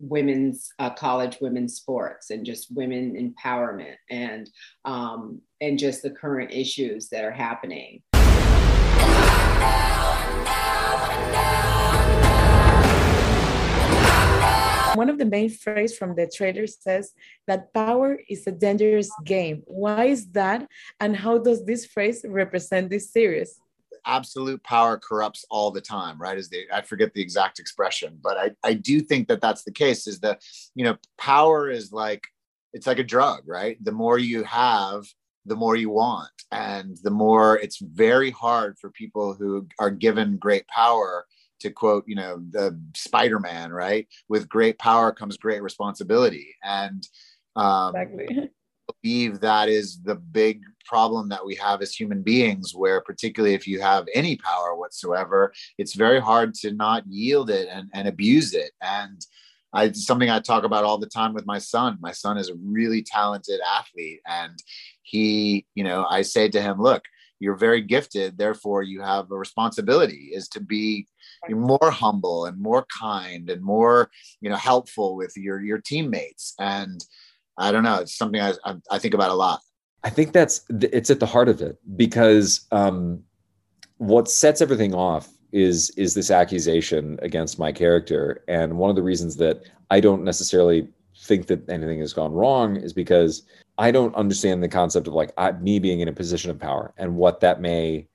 women's 0.00 0.72
uh, 0.78 0.90
college 0.90 1.38
women's 1.40 1.74
sports 1.74 2.30
and 2.30 2.44
just 2.44 2.74
women 2.74 3.14
empowerment 3.14 3.96
and 4.08 4.50
um, 4.84 5.40
and 5.60 5.78
just 5.78 6.02
the 6.02 6.10
current 6.10 6.50
issues 6.52 7.08
that 7.10 7.24
are 7.24 7.30
happening. 7.30 8.02
One 14.96 15.08
of 15.08 15.18
the 15.18 15.24
main 15.24 15.48
phrases 15.50 15.96
from 15.96 16.16
the 16.16 16.26
trailer 16.26 16.66
says 16.66 17.12
that 17.46 17.72
power 17.72 18.18
is 18.28 18.46
a 18.46 18.52
dangerous 18.52 19.10
game. 19.24 19.62
Why 19.66 20.06
is 20.06 20.26
that? 20.32 20.66
And 20.98 21.16
how 21.16 21.38
does 21.38 21.64
this 21.64 21.86
phrase 21.86 22.24
represent 22.26 22.90
this 22.90 23.12
series? 23.12 23.60
Absolute 24.06 24.62
power 24.64 24.98
corrupts 24.98 25.44
all 25.50 25.70
the 25.70 25.80
time 25.80 26.20
right? 26.20 26.38
Is 26.38 26.48
the 26.48 26.64
i 26.72 26.80
forget 26.80 27.12
the 27.14 27.22
exact 27.22 27.58
expression 27.58 28.18
but 28.22 28.36
i 28.36 28.50
i 28.64 28.74
do 28.74 29.00
think 29.00 29.28
that 29.28 29.40
that's 29.40 29.64
the 29.64 29.72
case 29.72 30.06
is 30.06 30.20
that 30.20 30.42
you 30.74 30.84
know 30.84 30.96
power 31.18 31.70
is 31.70 31.92
like 31.92 32.26
it's 32.72 32.86
like 32.86 32.98
a 32.98 33.04
drug 33.04 33.42
right? 33.46 33.82
The 33.84 33.92
more 33.92 34.18
you 34.18 34.44
have 34.44 35.04
the 35.46 35.56
more 35.56 35.76
you 35.76 35.90
want. 35.90 36.30
And 36.52 36.96
the 37.02 37.10
more 37.10 37.58
it's 37.58 37.78
very 37.78 38.30
hard 38.30 38.78
for 38.78 38.90
people 38.90 39.34
who 39.34 39.66
are 39.78 39.90
given 39.90 40.36
great 40.36 40.66
power 40.68 41.26
to 41.60 41.70
quote 41.70 42.04
you 42.06 42.14
know 42.14 42.42
the 42.50 42.80
spider-man 42.94 43.72
right? 43.72 44.08
With 44.28 44.48
great 44.48 44.78
power 44.78 45.12
comes 45.12 45.36
great 45.36 45.62
responsibility. 45.62 46.56
And 46.62 47.06
um, 47.56 47.94
exactly. 47.94 48.50
Believe 49.02 49.40
that 49.40 49.68
is 49.68 50.02
the 50.02 50.16
big 50.16 50.62
problem 50.84 51.28
that 51.28 51.44
we 51.44 51.54
have 51.54 51.82
as 51.82 51.94
human 51.94 52.22
beings 52.22 52.72
where 52.74 53.00
particularly 53.00 53.54
if 53.54 53.66
you 53.66 53.80
have 53.80 54.06
any 54.14 54.36
power 54.36 54.74
whatsoever 54.74 55.52
it's 55.78 55.94
very 55.94 56.20
hard 56.20 56.54
to 56.54 56.72
not 56.72 57.04
yield 57.08 57.50
it 57.50 57.68
and, 57.70 57.88
and 57.94 58.08
abuse 58.08 58.54
it 58.54 58.72
and 58.82 59.26
I, 59.72 59.92
something 59.92 60.28
I 60.28 60.40
talk 60.40 60.64
about 60.64 60.82
all 60.82 60.98
the 60.98 61.06
time 61.06 61.32
with 61.32 61.46
my 61.46 61.58
son. 61.58 61.96
My 62.00 62.10
son 62.10 62.36
is 62.36 62.48
a 62.48 62.56
really 62.56 63.02
talented 63.02 63.60
athlete, 63.64 64.18
and 64.26 64.58
he, 65.02 65.64
you 65.76 65.84
know, 65.84 66.06
I 66.10 66.22
say 66.22 66.48
to 66.48 66.60
him, 66.60 66.82
"Look, 66.82 67.04
you're 67.38 67.54
very 67.54 67.80
gifted. 67.80 68.36
Therefore, 68.36 68.82
you 68.82 69.00
have 69.00 69.30
a 69.30 69.38
responsibility 69.38 70.32
is 70.34 70.48
to 70.48 70.60
be 70.60 71.06
more 71.48 71.90
humble 71.90 72.46
and 72.46 72.60
more 72.60 72.86
kind 73.00 73.48
and 73.50 73.62
more 73.62 74.10
you 74.40 74.50
know 74.50 74.56
helpful 74.56 75.16
with 75.16 75.32
your 75.36 75.60
your 75.60 75.78
teammates 75.78 76.54
and 76.58 77.04
i 77.58 77.72
don't 77.72 77.82
know 77.82 78.00
it's 78.00 78.16
something 78.16 78.40
i, 78.40 78.52
I, 78.64 78.76
I 78.90 78.98
think 78.98 79.14
about 79.14 79.30
a 79.30 79.34
lot 79.34 79.60
i 80.04 80.10
think 80.10 80.32
that's 80.32 80.62
it's 80.70 81.10
at 81.10 81.20
the 81.20 81.26
heart 81.26 81.48
of 81.48 81.60
it 81.60 81.78
because 81.96 82.66
um 82.72 83.22
what 83.98 84.30
sets 84.30 84.62
everything 84.62 84.94
off 84.94 85.28
is 85.52 85.90
is 85.90 86.14
this 86.14 86.30
accusation 86.30 87.18
against 87.22 87.58
my 87.58 87.72
character. 87.72 88.44
And 88.48 88.78
one 88.78 88.90
of 88.90 88.96
the 88.96 89.02
reasons 89.02 89.36
that 89.36 89.62
i 89.90 90.00
don't 90.00 90.24
necessarily 90.24 90.88
think 91.22 91.46
that 91.48 91.68
anything 91.68 92.00
has 92.00 92.12
gone 92.12 92.32
wrong 92.32 92.76
is 92.76 92.92
because 92.92 93.42
i 93.78 93.90
don't 93.90 94.14
understand 94.14 94.62
the 94.62 94.68
concept 94.68 95.06
of 95.06 95.12
like 95.12 95.32
I, 95.36 95.52
me 95.52 95.78
being 95.78 96.00
in 96.00 96.08
a 96.08 96.12
position 96.12 96.50
of 96.50 96.58
power 96.58 96.94
and 96.96 97.16
what 97.16 97.40
that 97.40 97.60
may 97.60 98.08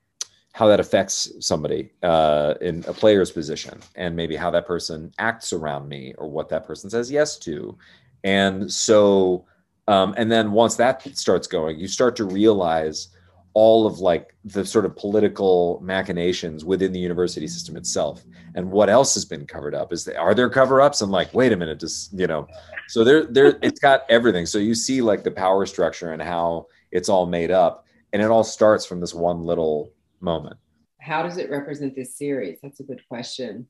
how 0.52 0.66
that 0.66 0.80
affects 0.80 1.30
somebody 1.38 1.92
uh, 2.02 2.54
in 2.62 2.82
a 2.88 2.92
player's 2.94 3.30
position 3.30 3.78
and 3.94 4.16
maybe 4.16 4.34
how 4.34 4.50
that 4.50 4.66
person 4.66 5.12
acts 5.18 5.52
around 5.52 5.86
me 5.86 6.14
or 6.16 6.30
what 6.30 6.48
that 6.48 6.66
person 6.66 6.88
says 6.88 7.10
yes 7.10 7.38
to. 7.40 7.76
And 8.24 8.72
so 8.72 9.44
um, 9.88 10.14
and 10.16 10.30
then 10.30 10.52
once 10.52 10.76
that 10.76 11.02
starts 11.16 11.46
going 11.46 11.78
you 11.78 11.88
start 11.88 12.16
to 12.16 12.24
realize 12.24 13.08
all 13.56 13.86
of 13.86 14.00
like 14.00 14.36
the 14.44 14.66
sort 14.66 14.84
of 14.84 14.94
political 14.96 15.80
machinations 15.82 16.62
within 16.62 16.92
the 16.92 16.98
university 16.98 17.48
system 17.48 17.74
itself. 17.74 18.22
And 18.54 18.70
what 18.70 18.90
else 18.90 19.14
has 19.14 19.24
been 19.24 19.46
covered 19.46 19.74
up 19.74 19.94
is 19.94 20.04
there, 20.04 20.20
are 20.20 20.34
there 20.34 20.50
cover-ups? 20.50 21.00
And 21.00 21.10
like 21.10 21.32
wait 21.32 21.52
a 21.52 21.56
minute 21.56 21.80
just 21.80 22.12
you 22.12 22.26
know. 22.26 22.46
So 22.88 23.02
there 23.02 23.24
there 23.24 23.58
it's 23.62 23.80
got 23.80 24.02
everything. 24.10 24.44
So 24.44 24.58
you 24.58 24.74
see 24.74 25.00
like 25.00 25.24
the 25.24 25.30
power 25.30 25.64
structure 25.64 26.12
and 26.12 26.20
how 26.20 26.66
it's 26.90 27.08
all 27.08 27.24
made 27.24 27.50
up 27.50 27.86
and 28.12 28.20
it 28.20 28.30
all 28.30 28.44
starts 28.44 28.84
from 28.84 29.00
this 29.00 29.14
one 29.14 29.40
little 29.40 29.90
moment. 30.20 30.58
How 31.00 31.22
does 31.22 31.38
it 31.38 31.48
represent 31.48 31.96
this 31.96 32.14
series? 32.14 32.58
That's 32.62 32.80
a 32.80 32.84
good 32.84 33.00
question. 33.08 33.68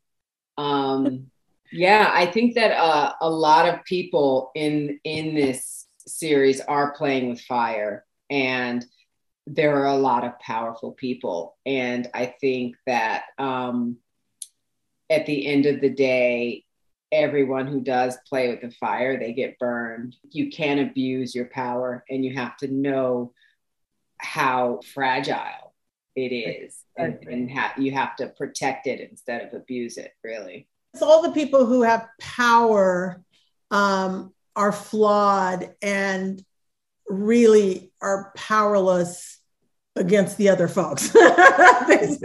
Um 0.59 1.31
yeah 1.73 2.13
i 2.15 2.25
think 2.25 2.55
that 2.55 2.71
uh, 2.71 3.13
a 3.21 3.29
lot 3.29 3.69
of 3.69 3.85
people 3.85 4.53
in 4.55 5.01
in 5.03 5.35
this 5.35 5.86
series 6.07 6.61
are 6.61 6.93
playing 6.93 7.29
with 7.29 7.41
fire 7.41 8.05
and 8.31 8.85
there 9.47 9.77
are 9.81 9.87
a 9.87 9.97
lot 9.97 10.25
of 10.25 10.39
powerful 10.41 10.93
people. 10.93 11.57
And 11.65 12.09
I 12.13 12.27
think 12.27 12.77
that 12.87 13.25
um, 13.39 13.99
at 15.09 15.27
the 15.27 15.47
end 15.47 15.67
of 15.67 15.81
the 15.81 15.91
day, 15.91 16.65
everyone 17.13 17.67
who 17.69 17.81
does 17.81 18.17
play 18.29 18.49
with 18.49 18.61
the 18.61 18.71
fire, 18.73 19.19
they 19.19 19.33
get 19.33 19.59
burned. 19.59 20.17
You 20.31 20.51
can't 20.51 20.81
abuse 20.81 21.35
your 21.35 21.47
power, 21.47 22.05
and 22.11 22.25
you 22.25 22.35
have 22.35 22.57
to 22.59 22.69
know 22.69 23.33
how 24.19 24.81
fragile 24.93 25.75
it 26.17 26.33
is, 26.33 26.83
and, 26.97 27.19
and 27.31 27.51
ha- 27.51 27.75
you 27.77 27.93
have 27.93 28.17
to 28.17 28.29
protect 28.29 28.87
it 28.87 29.09
instead 29.09 29.43
of 29.43 29.55
abuse 29.55 29.97
it, 29.99 30.13
really. 30.25 30.67
It's 30.95 31.03
all 31.03 31.23
the 31.23 31.33
people 31.33 31.67
who 31.67 31.83
have 31.83 32.09
power 32.19 33.23
um, 33.71 34.33
are 34.57 34.73
flawed 34.73 35.75
and 35.83 36.45
really 37.09 37.93
are 38.01 38.33
powerless 38.37 39.39
against 39.95 40.37
the 40.39 40.49
other 40.49 40.67
folks. 40.67 41.13
it's 41.15 42.19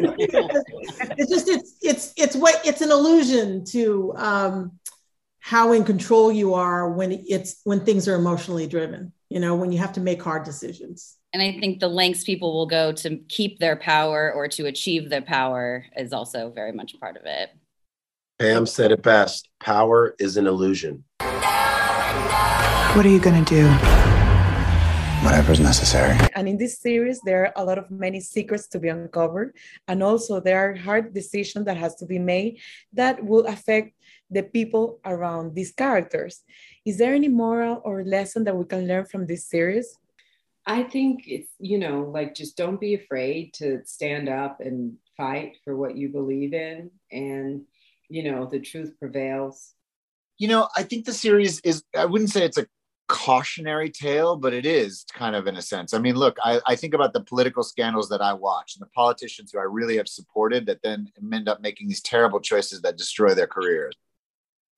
just 1.29 1.47
it's 1.47 1.77
it's 1.81 2.13
it's 2.17 2.35
what 2.35 2.59
it's 2.65 2.81
an 2.81 2.91
illusion 2.91 3.63
to 3.65 4.13
um, 4.15 4.79
how 5.39 5.73
in 5.73 5.83
control 5.83 6.31
you 6.31 6.53
are 6.53 6.91
when 6.91 7.11
it's 7.27 7.61
when 7.63 7.81
things 7.81 8.07
are 8.07 8.15
emotionally 8.15 8.65
driven. 8.67 9.11
You 9.29 9.39
know, 9.39 9.55
when 9.55 9.71
you 9.71 9.77
have 9.77 9.93
to 9.93 10.01
make 10.01 10.21
hard 10.21 10.43
decisions. 10.43 11.17
And 11.33 11.41
I 11.41 11.57
think 11.57 11.79
the 11.79 11.87
lengths 11.87 12.25
people 12.25 12.53
will 12.53 12.65
go 12.65 12.91
to 12.91 13.15
keep 13.29 13.59
their 13.59 13.77
power 13.77 14.33
or 14.33 14.49
to 14.49 14.65
achieve 14.65 15.09
their 15.09 15.21
power 15.21 15.85
is 15.95 16.11
also 16.11 16.51
very 16.53 16.73
much 16.73 16.99
part 16.99 17.15
of 17.15 17.23
it. 17.25 17.49
Pam 18.39 18.65
said 18.65 18.91
it 18.91 19.01
best 19.01 19.47
power 19.61 20.15
is 20.19 20.35
an 20.35 20.47
illusion. 20.47 21.05
What 22.93 23.05
are 23.05 23.09
you 23.09 23.21
going 23.21 23.45
to 23.45 23.55
do? 23.55 23.69
Whatever's 25.23 25.61
necessary. 25.61 26.19
And 26.35 26.45
in 26.49 26.57
this 26.57 26.77
series, 26.79 27.21
there 27.21 27.45
are 27.45 27.53
a 27.55 27.63
lot 27.63 27.77
of 27.77 27.89
many 27.89 28.19
secrets 28.19 28.67
to 28.67 28.79
be 28.79 28.89
uncovered. 28.89 29.55
And 29.87 30.03
also, 30.03 30.41
there 30.41 30.59
are 30.59 30.75
hard 30.75 31.13
decisions 31.13 31.63
that 31.67 31.77
has 31.77 31.95
to 31.95 32.05
be 32.05 32.19
made 32.19 32.59
that 32.91 33.23
will 33.23 33.45
affect 33.45 33.93
the 34.29 34.43
people 34.43 34.99
around 35.05 35.55
these 35.55 35.71
characters. 35.71 36.43
Is 36.85 36.97
there 36.97 37.13
any 37.13 37.29
moral 37.29 37.81
or 37.85 38.03
lesson 38.03 38.43
that 38.43 38.57
we 38.57 38.65
can 38.65 38.85
learn 38.85 39.05
from 39.05 39.25
this 39.25 39.47
series? 39.47 39.97
I 40.65 40.83
think 40.83 41.23
it's, 41.27 41.53
you 41.59 41.79
know, 41.79 42.11
like 42.13 42.35
just 42.35 42.57
don't 42.57 42.79
be 42.79 42.95
afraid 42.95 43.53
to 43.53 43.81
stand 43.85 44.27
up 44.27 44.59
and 44.59 44.97
fight 45.15 45.55
for 45.63 45.77
what 45.77 45.95
you 45.95 46.09
believe 46.09 46.53
in. 46.53 46.91
And, 47.09 47.61
you 48.09 48.29
know, 48.29 48.47
the 48.47 48.59
truth 48.59 48.91
prevails. 48.99 49.75
You 50.37 50.49
know, 50.49 50.67
I 50.75 50.83
think 50.83 51.05
the 51.05 51.13
series 51.13 51.61
is, 51.61 51.83
I 51.95 52.03
wouldn't 52.03 52.31
say 52.31 52.43
it's 52.43 52.57
a 52.57 52.67
cautionary 53.11 53.89
tale, 53.89 54.37
but 54.37 54.53
it 54.53 54.65
is 54.65 55.05
kind 55.13 55.35
of 55.35 55.45
in 55.45 55.57
a 55.57 55.61
sense. 55.61 55.93
I 55.93 55.99
mean, 55.99 56.15
look, 56.15 56.37
I, 56.41 56.61
I, 56.65 56.77
think 56.77 56.93
about 56.93 57.11
the 57.11 57.19
political 57.19 57.61
scandals 57.61 58.07
that 58.07 58.21
I 58.21 58.31
watch 58.31 58.75
and 58.75 58.81
the 58.81 58.89
politicians 58.95 59.51
who 59.51 59.59
I 59.59 59.63
really 59.63 59.97
have 59.97 60.07
supported 60.07 60.65
that 60.67 60.81
then 60.81 61.11
end 61.33 61.49
up 61.49 61.61
making 61.61 61.89
these 61.89 62.01
terrible 62.01 62.39
choices 62.39 62.81
that 62.83 62.97
destroy 62.97 63.33
their 63.33 63.47
careers. 63.47 63.93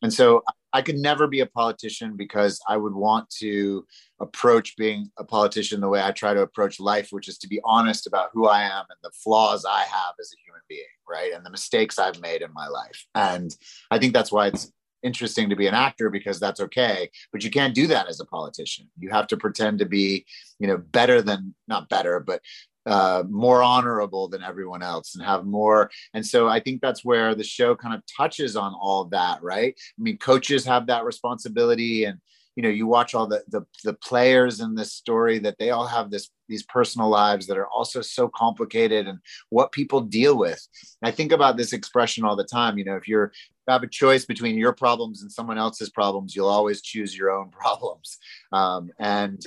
And 0.02 0.12
so 0.12 0.44
I 0.74 0.82
could 0.82 0.98
never 0.98 1.28
be 1.28 1.42
a 1.42 1.46
politician 1.46 2.18
because 2.18 2.60
I 2.68 2.75
would 2.75 2.96
want 2.96 3.30
to 3.42 3.86
approach 4.20 4.75
being 4.78 5.12
a 5.20 5.24
politician 5.24 5.80
the 5.80 5.88
way 5.88 6.02
I 6.02 6.12
try 6.12 6.34
to 6.34 6.42
approach 6.42 6.80
life, 6.80 7.10
which 7.12 7.28
is 7.28 7.38
to 7.38 7.48
be 7.48 7.62
honest 7.63 8.08
about 8.08 8.32
who 8.34 8.48
I 8.48 8.63
am 8.63 8.86
and 8.90 8.98
the 9.04 9.12
flaws 9.12 9.63
I 9.63 9.84
have 9.84 10.16
as 10.20 10.34
a 10.34 10.42
human 10.44 10.62
being, 10.68 10.82
right? 11.08 11.34
And 11.34 11.46
the 11.46 11.52
mistakes 11.52 12.00
I've 12.00 12.20
made 12.20 12.42
in 12.42 12.52
my 12.52 12.68
life. 12.68 13.06
And 13.13 13.56
I 13.92 14.00
think 14.00 14.13
that's 14.13 14.32
why 14.32 14.48
it's 14.48 14.72
interesting 15.03 15.50
to 15.50 15.55
be 15.55 15.67
an 15.67 15.74
actor 15.74 16.10
because 16.10 16.39
that's 16.39 16.60
okay 16.60 17.10
but 17.31 17.43
you 17.43 17.51
can't 17.51 17.75
do 17.75 17.88
that 17.88 18.07
as 18.07 18.19
a 18.19 18.25
politician 18.25 18.88
you 19.00 19.10
have 19.10 19.27
to 19.27 19.38
pretend 19.38 19.79
to 19.79 19.86
be 19.86 20.25
you 20.60 20.67
know 20.67 20.77
better 20.77 21.22
than 21.22 21.53
not 21.67 21.89
better 21.89 22.19
but 22.19 22.41
uh, 22.86 23.24
more 23.29 23.63
honorable 23.63 24.27
than 24.27 24.43
everyone 24.43 24.83
else 24.83 25.15
and 25.15 25.24
have 25.24 25.45
more. 25.45 25.89
And 26.13 26.25
so 26.25 26.50
I 26.50 26.60
think 26.60 26.81
that's 26.81 27.05
where 27.05 27.33
the 27.33 27.43
show 27.43 27.75
kind 27.75 27.95
of 27.95 28.03
touches 28.05 28.55
on 28.55 28.74
all 28.74 29.05
that, 29.05 29.41
right? 29.41 29.74
I 29.77 30.01
mean, 30.01 30.17
coaches 30.17 30.65
have 30.65 30.88
that 30.88 31.05
responsibility 31.05 32.03
and 32.03 32.19
you 32.55 32.63
know 32.63 32.69
you 32.69 32.88
watch 32.88 33.13
all 33.13 33.27
the, 33.27 33.43
the 33.48 33.65
the 33.83 33.93
players 33.93 34.60
in 34.60 34.75
this 34.75 34.93
story 34.93 35.39
that 35.39 35.57
they 35.60 35.69
all 35.72 35.88
have 35.88 36.12
this 36.12 36.29
these 36.48 36.63
personal 36.63 37.10
lives 37.10 37.48
that 37.48 37.57
are 37.57 37.67
also 37.67 38.01
so 38.01 38.27
complicated 38.27 39.07
and 39.07 39.19
what 39.50 39.72
people 39.72 40.01
deal 40.01 40.38
with. 40.38 40.67
I 41.01 41.12
think 41.12 41.31
about 41.31 41.57
this 41.57 41.74
expression 41.74 42.25
all 42.25 42.36
the 42.36 42.43
time 42.43 42.77
you 42.77 42.86
know 42.86 42.95
if 42.95 43.07
you're 43.07 43.31
you 43.67 43.72
have 43.72 43.83
a 43.83 43.88
choice 43.88 44.25
between 44.25 44.57
your 44.57 44.74
problems 44.74 45.22
and 45.22 45.31
someone 45.31 45.57
else's 45.57 45.89
problems 45.89 46.36
you'll 46.36 46.48
always 46.48 46.81
choose 46.81 47.17
your 47.17 47.31
own 47.31 47.50
problems. 47.62 48.17
Um, 48.51 48.91
and 49.00 49.41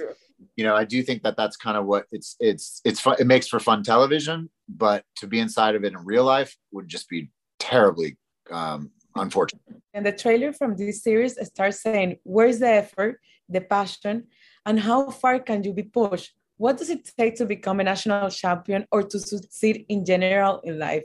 you 0.57 0.65
know 0.65 0.75
i 0.77 0.85
do 0.85 1.03
think 1.03 1.23
that 1.23 1.37
that's 1.37 1.57
kind 1.57 1.77
of 1.77 1.87
what 1.87 2.07
it's 2.13 2.37
it's 2.41 2.81
it's 2.85 3.01
fun 3.01 3.17
it 3.19 3.27
makes 3.27 3.49
for 3.49 3.59
fun 3.59 3.83
television 3.83 4.51
but 4.69 5.03
to 5.17 5.27
be 5.27 5.39
inside 5.39 5.75
of 5.75 5.85
it 5.85 5.93
in 5.93 6.05
real 6.05 6.25
life 6.25 6.57
would 6.73 6.89
just 6.89 7.09
be 7.09 7.31
terribly 7.59 8.17
um, 8.51 8.91
unfortunate. 9.19 9.63
And 9.95 10.05
the 10.05 10.13
trailer 10.13 10.53
from 10.53 10.77
this 10.77 11.03
series 11.03 11.39
starts 11.47 11.81
saying, 11.81 12.19
Where's 12.23 12.59
the 12.59 12.69
effort, 12.69 13.21
the 13.49 13.61
passion, 13.61 14.29
and 14.65 14.81
how 14.81 15.11
far 15.11 15.39
can 15.39 15.65
you 15.65 15.73
be 15.73 15.85
pushed? 15.85 16.33
What 16.59 16.79
does 16.79 16.91
it 16.91 17.11
take 17.19 17.37
to 17.37 17.47
become 17.47 17.81
a 17.81 17.85
national 17.85 18.31
champion 18.31 18.87
or 18.91 19.03
to 19.03 19.19
succeed 19.19 19.85
in 19.89 20.05
general 20.05 20.61
in 20.61 20.79
life? 20.79 21.05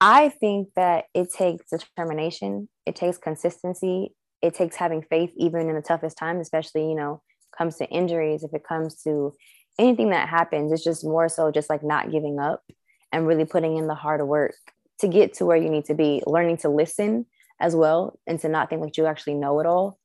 I 0.00 0.28
think 0.28 0.68
that 0.76 1.06
it 1.14 1.32
takes 1.32 1.70
determination, 1.70 2.68
it 2.86 2.96
takes 2.96 3.18
consistency, 3.18 4.14
it 4.42 4.54
takes 4.54 4.76
having 4.76 5.02
faith 5.02 5.32
even 5.36 5.68
in 5.68 5.74
the 5.74 5.82
toughest 5.82 6.16
times, 6.16 6.42
especially, 6.42 6.88
you 6.88 6.94
know, 6.94 7.22
comes 7.56 7.76
to 7.76 7.88
injuries, 7.88 8.44
if 8.44 8.54
it 8.54 8.64
comes 8.64 9.02
to 9.02 9.34
anything 9.78 10.10
that 10.10 10.28
happens, 10.28 10.72
it's 10.72 10.84
just 10.84 11.04
more 11.04 11.28
so 11.28 11.50
just 11.50 11.70
like 11.70 11.82
not 11.82 12.10
giving 12.10 12.38
up 12.38 12.62
and 13.12 13.26
really 13.26 13.44
putting 13.44 13.76
in 13.76 13.86
the 13.86 13.94
hard 13.94 14.26
work 14.26 14.54
to 15.00 15.08
get 15.08 15.34
to 15.34 15.46
where 15.46 15.56
you 15.56 15.70
need 15.70 15.84
to 15.86 15.94
be, 15.94 16.22
learning 16.26 16.58
to 16.58 16.68
listen 16.68 17.26
as 17.60 17.74
well 17.74 18.18
and 18.26 18.40
to 18.40 18.48
not 18.48 18.70
think 18.70 18.82
like 18.82 18.96
you 18.96 19.06
actually 19.06 19.34
know 19.34 19.58
it 19.60 19.66
all 19.66 19.98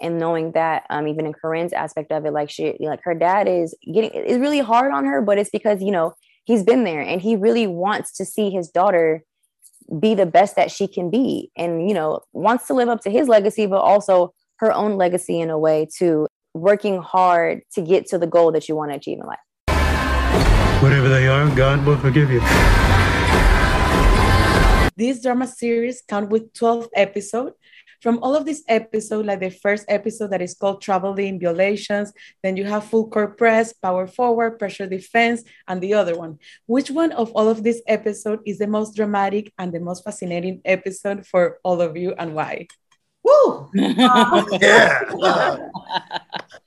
and 0.00 0.18
knowing 0.18 0.52
that 0.52 0.84
um, 0.90 1.06
even 1.06 1.26
in 1.26 1.32
Corinne's 1.32 1.72
aspect 1.72 2.10
of 2.10 2.24
it, 2.24 2.32
like 2.32 2.50
she, 2.50 2.76
like 2.80 3.02
her 3.02 3.14
dad 3.14 3.46
is 3.46 3.76
getting, 3.92 4.10
is 4.10 4.38
really 4.38 4.60
hard 4.60 4.92
on 4.92 5.04
her, 5.04 5.20
but 5.20 5.38
it's 5.38 5.50
because, 5.50 5.82
you 5.82 5.90
know, 5.90 6.14
he's 6.44 6.62
been 6.62 6.84
there 6.84 7.00
and 7.00 7.20
he 7.20 7.36
really 7.36 7.66
wants 7.66 8.12
to 8.14 8.24
see 8.24 8.50
his 8.50 8.68
daughter 8.68 9.22
be 9.98 10.14
the 10.14 10.26
best 10.26 10.56
that 10.56 10.70
she 10.70 10.88
can 10.88 11.10
be 11.10 11.50
and, 11.56 11.88
you 11.88 11.94
know, 11.94 12.20
wants 12.32 12.66
to 12.68 12.74
live 12.74 12.88
up 12.88 13.00
to 13.02 13.10
his 13.10 13.28
legacy, 13.28 13.66
but 13.66 13.80
also 13.80 14.32
her 14.58 14.72
own 14.72 14.96
legacy 14.96 15.40
in 15.40 15.50
a 15.50 15.58
way 15.58 15.86
to 15.98 16.26
working 16.54 17.00
hard 17.00 17.60
to 17.72 17.82
get 17.82 18.06
to 18.06 18.18
the 18.18 18.26
goal 18.26 18.52
that 18.52 18.68
you 18.68 18.76
want 18.76 18.90
to 18.90 18.96
achieve 18.96 19.18
in 19.18 19.26
life. 19.26 19.38
Whatever 20.82 21.08
they 21.08 21.28
are, 21.28 21.54
God 21.54 21.84
will 21.84 21.98
forgive 21.98 22.30
you. 22.30 22.40
This 25.00 25.22
drama 25.22 25.46
series 25.46 26.02
comes 26.02 26.28
with 26.28 26.52
12 26.52 26.90
episodes 26.94 27.56
from 28.02 28.18
all 28.22 28.36
of 28.36 28.44
these 28.44 28.62
episodes, 28.68 29.26
like 29.26 29.40
the 29.40 29.48
first 29.48 29.86
episode 29.88 30.30
that 30.30 30.42
is 30.42 30.52
called 30.52 30.82
Traveling 30.82 31.40
Violations, 31.40 32.12
then 32.42 32.58
you 32.58 32.66
have 32.66 32.84
Full 32.84 33.08
Court 33.08 33.38
Press, 33.38 33.72
Power 33.72 34.06
Forward, 34.06 34.58
Pressure 34.58 34.86
Defense, 34.86 35.42
and 35.66 35.80
the 35.80 35.94
other 35.94 36.18
one. 36.18 36.38
Which 36.66 36.90
one 36.90 37.12
of 37.12 37.32
all 37.32 37.48
of 37.48 37.62
these 37.62 37.80
episodes 37.86 38.42
is 38.44 38.58
the 38.58 38.66
most 38.66 38.94
dramatic 38.94 39.50
and 39.56 39.72
the 39.72 39.80
most 39.80 40.04
fascinating 40.04 40.60
episode 40.66 41.26
for 41.26 41.60
all 41.64 41.80
of 41.80 41.96
you, 41.96 42.12
and 42.18 42.34
why? 42.34 42.66
Woo! 43.24 43.70
yeah. 43.74 45.56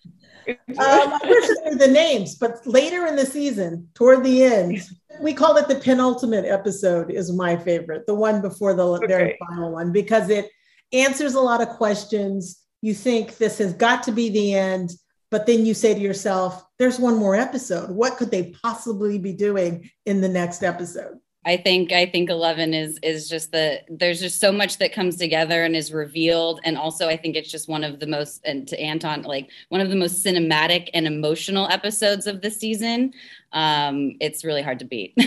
um, 0.48 0.58
I 0.78 1.20
wish 1.24 1.44
I 1.46 1.70
knew 1.70 1.78
the 1.78 1.88
names, 1.88 2.36
but 2.36 2.66
later 2.66 3.06
in 3.08 3.16
the 3.16 3.26
season, 3.26 3.90
toward 3.94 4.24
the 4.24 4.44
end, 4.44 4.82
we 5.22 5.34
call 5.34 5.58
it 5.58 5.68
the 5.68 5.76
penultimate 5.76 6.46
episode. 6.46 7.12
Is 7.12 7.32
my 7.32 7.56
favorite, 7.56 8.06
the 8.08 8.14
one 8.14 8.42
before 8.42 8.74
the 8.74 8.86
okay. 8.86 9.08
very 9.08 9.38
final 9.40 9.72
one, 9.72 9.92
because 9.92 10.30
it 10.30 10.50
answers 10.92 11.36
a 11.36 11.42
lot 11.42 11.62
of 11.62 11.70
questions. 11.70 12.62
You 12.82 12.94
think 12.94 13.38
this 13.38 13.58
has 13.60 13.74
got 13.74 14.04
to 14.04 14.12
be 14.12 14.30
the 14.30 14.54
end, 14.54 14.92
but 15.32 15.46
then 15.46 15.66
you 15.66 15.74
say 15.74 15.94
to 15.94 16.00
yourself, 16.00 16.64
"There's 16.80 17.00
one 17.00 17.18
more 17.18 17.36
episode. 17.36 17.92
What 17.92 18.18
could 18.18 18.32
they 18.32 18.54
possibly 18.62 19.18
be 19.18 19.34
doing 19.34 19.90
in 20.06 20.22
the 20.22 20.30
next 20.30 20.64
episode?" 20.64 21.20
I 21.46 21.58
think 21.58 21.92
I 21.92 22.06
think 22.06 22.30
11 22.30 22.74
is 22.74 23.00
is 23.04 23.28
just 23.28 23.52
the 23.52 23.82
there's 23.90 24.22
just 24.22 24.40
so 24.40 24.52
much 24.52 24.78
that 24.78 24.94
comes 24.94 25.18
together 25.18 25.64
and 25.64 25.76
is 25.76 25.92
revealed 25.92 26.62
and 26.64 26.78
also 26.78 27.10
I 27.10 27.18
think 27.18 27.36
it's 27.36 27.52
just 27.52 27.68
one 27.68 27.84
of 27.84 28.00
the 28.00 28.08
most 28.08 28.42
and 28.46 28.68
to 28.70 28.80
Anton 28.80 29.24
like 29.24 29.50
one 29.70 29.82
of 29.82 29.90
the 29.90 29.96
most 29.96 30.26
cinematic 30.26 30.90
and 30.94 31.06
emotional 31.06 31.68
episodes 31.70 32.28
of 32.28 32.42
the 32.42 32.52
season. 32.52 33.14
Um, 33.52 34.16
it's 34.20 34.44
really 34.44 34.62
hard 34.62 34.80
to 34.80 34.86
beat. 34.86 35.18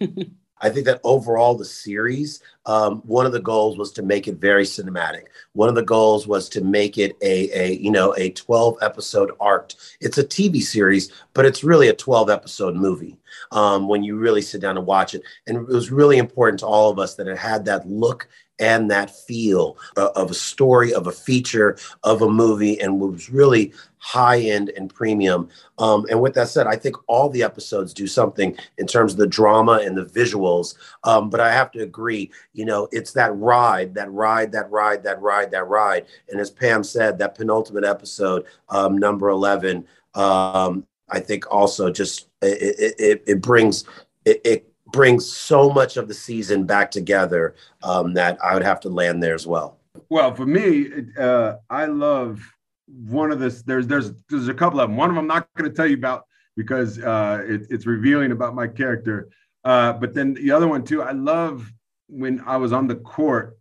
I 0.60 0.70
think 0.70 0.86
that 0.86 1.00
overall, 1.04 1.54
the 1.54 1.64
series, 1.64 2.40
um, 2.64 3.02
one 3.06 3.26
of 3.26 3.32
the 3.32 3.40
goals 3.40 3.76
was 3.76 3.92
to 3.92 4.02
make 4.02 4.26
it 4.26 4.36
very 4.36 4.64
cinematic. 4.64 5.24
One 5.52 5.68
of 5.68 5.74
the 5.74 5.82
goals 5.82 6.26
was 6.26 6.48
to 6.50 6.62
make 6.62 6.96
it 6.96 7.16
a, 7.20 7.50
a 7.58 7.74
you 7.74 7.90
know, 7.90 8.14
a 8.16 8.30
12 8.30 8.78
episode 8.80 9.32
arc. 9.38 9.74
It's 10.00 10.18
a 10.18 10.24
TV 10.24 10.62
series, 10.62 11.12
but 11.34 11.44
it's 11.44 11.62
really 11.62 11.88
a 11.88 11.94
12 11.94 12.30
episode 12.30 12.74
movie 12.74 13.18
um, 13.52 13.86
when 13.86 14.02
you 14.02 14.16
really 14.16 14.42
sit 14.42 14.62
down 14.62 14.78
and 14.78 14.86
watch 14.86 15.14
it. 15.14 15.22
And 15.46 15.58
it 15.58 15.66
was 15.66 15.90
really 15.90 16.16
important 16.16 16.60
to 16.60 16.66
all 16.66 16.90
of 16.90 16.98
us 16.98 17.16
that 17.16 17.28
it 17.28 17.36
had 17.36 17.64
that 17.66 17.86
look 17.86 18.28
and 18.58 18.90
that 18.90 19.10
feel 19.10 19.76
uh, 19.96 20.08
of 20.14 20.30
a 20.30 20.34
story, 20.34 20.92
of 20.92 21.06
a 21.06 21.12
feature, 21.12 21.76
of 22.02 22.22
a 22.22 22.28
movie, 22.28 22.80
and 22.80 23.00
was 23.00 23.30
really 23.30 23.72
high 23.98 24.38
end 24.38 24.70
and 24.76 24.92
premium. 24.94 25.48
Um, 25.78 26.06
and 26.08 26.20
with 26.20 26.34
that 26.34 26.48
said, 26.48 26.66
I 26.66 26.76
think 26.76 26.96
all 27.08 27.28
the 27.28 27.42
episodes 27.42 27.92
do 27.92 28.06
something 28.06 28.56
in 28.78 28.86
terms 28.86 29.12
of 29.12 29.18
the 29.18 29.26
drama 29.26 29.80
and 29.84 29.96
the 29.96 30.04
visuals. 30.04 30.76
Um, 31.04 31.28
but 31.28 31.40
I 31.40 31.52
have 31.52 31.72
to 31.72 31.80
agree, 31.80 32.30
you 32.52 32.64
know, 32.64 32.88
it's 32.92 33.12
that 33.12 33.36
ride, 33.36 33.94
that 33.94 34.10
ride, 34.12 34.52
that 34.52 34.70
ride, 34.70 35.02
that 35.02 35.20
ride, 35.20 35.50
that 35.50 35.66
ride. 35.66 36.06
And 36.30 36.40
as 36.40 36.50
Pam 36.50 36.84
said, 36.84 37.18
that 37.18 37.34
penultimate 37.34 37.84
episode, 37.84 38.44
um, 38.68 38.96
number 38.96 39.28
11, 39.28 39.84
um, 40.14 40.86
I 41.08 41.20
think 41.20 41.52
also 41.52 41.90
just 41.90 42.28
it, 42.42 42.94
it, 42.98 43.22
it 43.26 43.40
brings 43.40 43.84
it, 44.24 44.40
it 44.44 44.72
brings 44.96 45.30
so 45.30 45.68
much 45.68 45.98
of 45.98 46.08
the 46.08 46.14
season 46.14 46.64
back 46.64 46.90
together 46.90 47.54
um, 47.82 48.14
that 48.14 48.38
I 48.42 48.54
would 48.54 48.62
have 48.62 48.80
to 48.80 48.88
land 48.88 49.22
there 49.22 49.34
as 49.34 49.46
well. 49.46 49.78
Well, 50.08 50.34
for 50.34 50.46
me, 50.46 50.88
uh, 51.18 51.56
I 51.68 51.84
love 51.84 52.40
one 52.86 53.30
of 53.30 53.38
this. 53.38 53.62
There's 53.62 53.86
there's 53.86 54.12
there's 54.30 54.48
a 54.48 54.54
couple 54.54 54.80
of 54.80 54.88
them. 54.88 54.96
One 54.96 55.10
of 55.10 55.14
them 55.14 55.24
I'm 55.24 55.28
not 55.28 55.48
going 55.54 55.70
to 55.70 55.76
tell 55.76 55.86
you 55.86 55.96
about 55.96 56.24
because 56.56 56.98
uh, 56.98 57.44
it, 57.46 57.66
it's 57.68 57.86
revealing 57.86 58.32
about 58.32 58.54
my 58.54 58.66
character. 58.66 59.28
Uh, 59.64 59.92
but 59.92 60.14
then 60.14 60.32
the 60.32 60.50
other 60.50 60.66
one 60.66 60.82
too, 60.82 61.02
I 61.02 61.12
love 61.12 61.70
when 62.08 62.40
I 62.46 62.56
was 62.56 62.72
on 62.72 62.86
the 62.86 62.96
court 62.96 63.58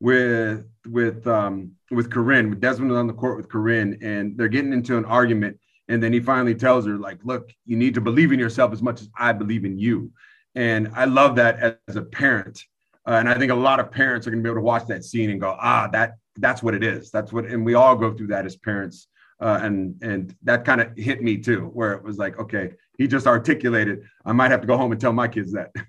with 0.00 0.66
with 0.86 1.26
um, 1.26 1.72
with 1.90 2.10
Corinne. 2.10 2.60
Desmond 2.60 2.90
was 2.90 2.98
on 2.98 3.06
the 3.06 3.14
court 3.14 3.38
with 3.38 3.48
Corinne, 3.48 3.98
and 4.02 4.36
they're 4.36 4.48
getting 4.48 4.74
into 4.74 4.98
an 4.98 5.06
argument. 5.06 5.58
And 5.88 6.02
then 6.02 6.12
he 6.12 6.20
finally 6.20 6.54
tells 6.54 6.86
her, 6.86 6.96
like, 6.96 7.18
look, 7.24 7.50
you 7.64 7.76
need 7.76 7.94
to 7.94 8.00
believe 8.00 8.32
in 8.32 8.38
yourself 8.38 8.72
as 8.72 8.82
much 8.82 9.00
as 9.00 9.08
I 9.18 9.32
believe 9.32 9.64
in 9.64 9.78
you. 9.78 10.10
And 10.54 10.90
I 10.94 11.04
love 11.04 11.36
that 11.36 11.80
as, 11.88 11.96
a 11.96 12.02
parent. 12.02 12.64
Uh, 13.06 13.12
and 13.12 13.28
I 13.28 13.36
think 13.36 13.50
a 13.50 13.56
lot 13.56 13.80
of 13.80 13.90
parents 13.90 14.26
are 14.26 14.30
going 14.30 14.42
to 14.42 14.46
be 14.46 14.50
able 14.50 14.60
to 14.60 14.64
watch 14.64 14.86
that 14.86 15.04
scene 15.04 15.30
and 15.30 15.40
go, 15.40 15.56
ah, 15.60 15.88
that 15.92 16.16
that's 16.38 16.62
what 16.62 16.74
it 16.74 16.82
is. 16.82 17.10
That's 17.10 17.32
what, 17.32 17.44
and 17.46 17.64
we 17.64 17.74
all 17.74 17.96
go 17.96 18.12
through 18.14 18.28
that 18.28 18.46
as 18.46 18.56
parents. 18.56 19.08
Uh, 19.40 19.58
and 19.62 20.00
and 20.02 20.34
that 20.44 20.64
kind 20.64 20.80
of 20.80 20.96
hit 20.96 21.22
me 21.22 21.36
too, 21.36 21.70
where 21.74 21.92
it 21.92 22.02
was 22.02 22.18
like, 22.18 22.38
okay, 22.38 22.72
he 22.96 23.06
just 23.06 23.26
articulated. 23.26 24.02
I 24.24 24.32
might 24.32 24.50
have 24.52 24.60
to 24.60 24.66
go 24.66 24.76
home 24.76 24.92
and 24.92 25.00
tell 25.00 25.12
my 25.12 25.28
kids 25.28 25.52
that. 25.52 25.72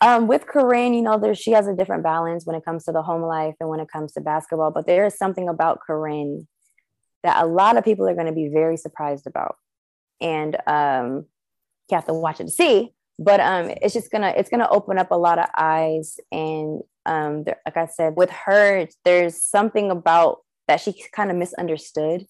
Um, 0.00 0.28
with 0.28 0.46
Corinne, 0.46 0.94
you 0.94 1.02
know, 1.02 1.18
there 1.18 1.34
she 1.34 1.50
has 1.50 1.66
a 1.66 1.74
different 1.74 2.04
balance 2.04 2.46
when 2.46 2.54
it 2.54 2.64
comes 2.64 2.84
to 2.84 2.92
the 2.92 3.02
home 3.02 3.22
life 3.22 3.56
and 3.58 3.68
when 3.68 3.80
it 3.80 3.88
comes 3.88 4.12
to 4.12 4.20
basketball. 4.20 4.70
But 4.70 4.86
there 4.86 5.06
is 5.06 5.18
something 5.18 5.48
about 5.48 5.80
Corinne 5.84 6.46
that 7.24 7.42
a 7.42 7.46
lot 7.48 7.76
of 7.76 7.82
people 7.82 8.08
are 8.08 8.14
going 8.14 8.28
to 8.28 8.32
be 8.32 8.46
very 8.46 8.76
surprised 8.76 9.26
about, 9.26 9.56
and 10.20 10.56
um, 10.68 11.26
you 11.90 11.96
have 11.96 12.04
to 12.06 12.14
watch 12.14 12.38
it 12.38 12.44
to 12.44 12.50
see 12.52 12.94
but 13.18 13.40
um 13.40 13.70
it's 13.82 13.94
just 13.94 14.10
gonna 14.10 14.32
it's 14.36 14.50
gonna 14.50 14.68
open 14.70 14.98
up 14.98 15.10
a 15.10 15.16
lot 15.16 15.38
of 15.38 15.46
eyes 15.56 16.18
and 16.30 16.82
um 17.06 17.44
there, 17.44 17.58
like 17.66 17.76
i 17.76 17.86
said 17.86 18.14
with 18.16 18.30
her 18.30 18.86
there's 19.04 19.42
something 19.42 19.90
about 19.90 20.38
that 20.68 20.80
she 20.80 20.94
kind 21.12 21.30
of 21.30 21.36
misunderstood 21.36 22.26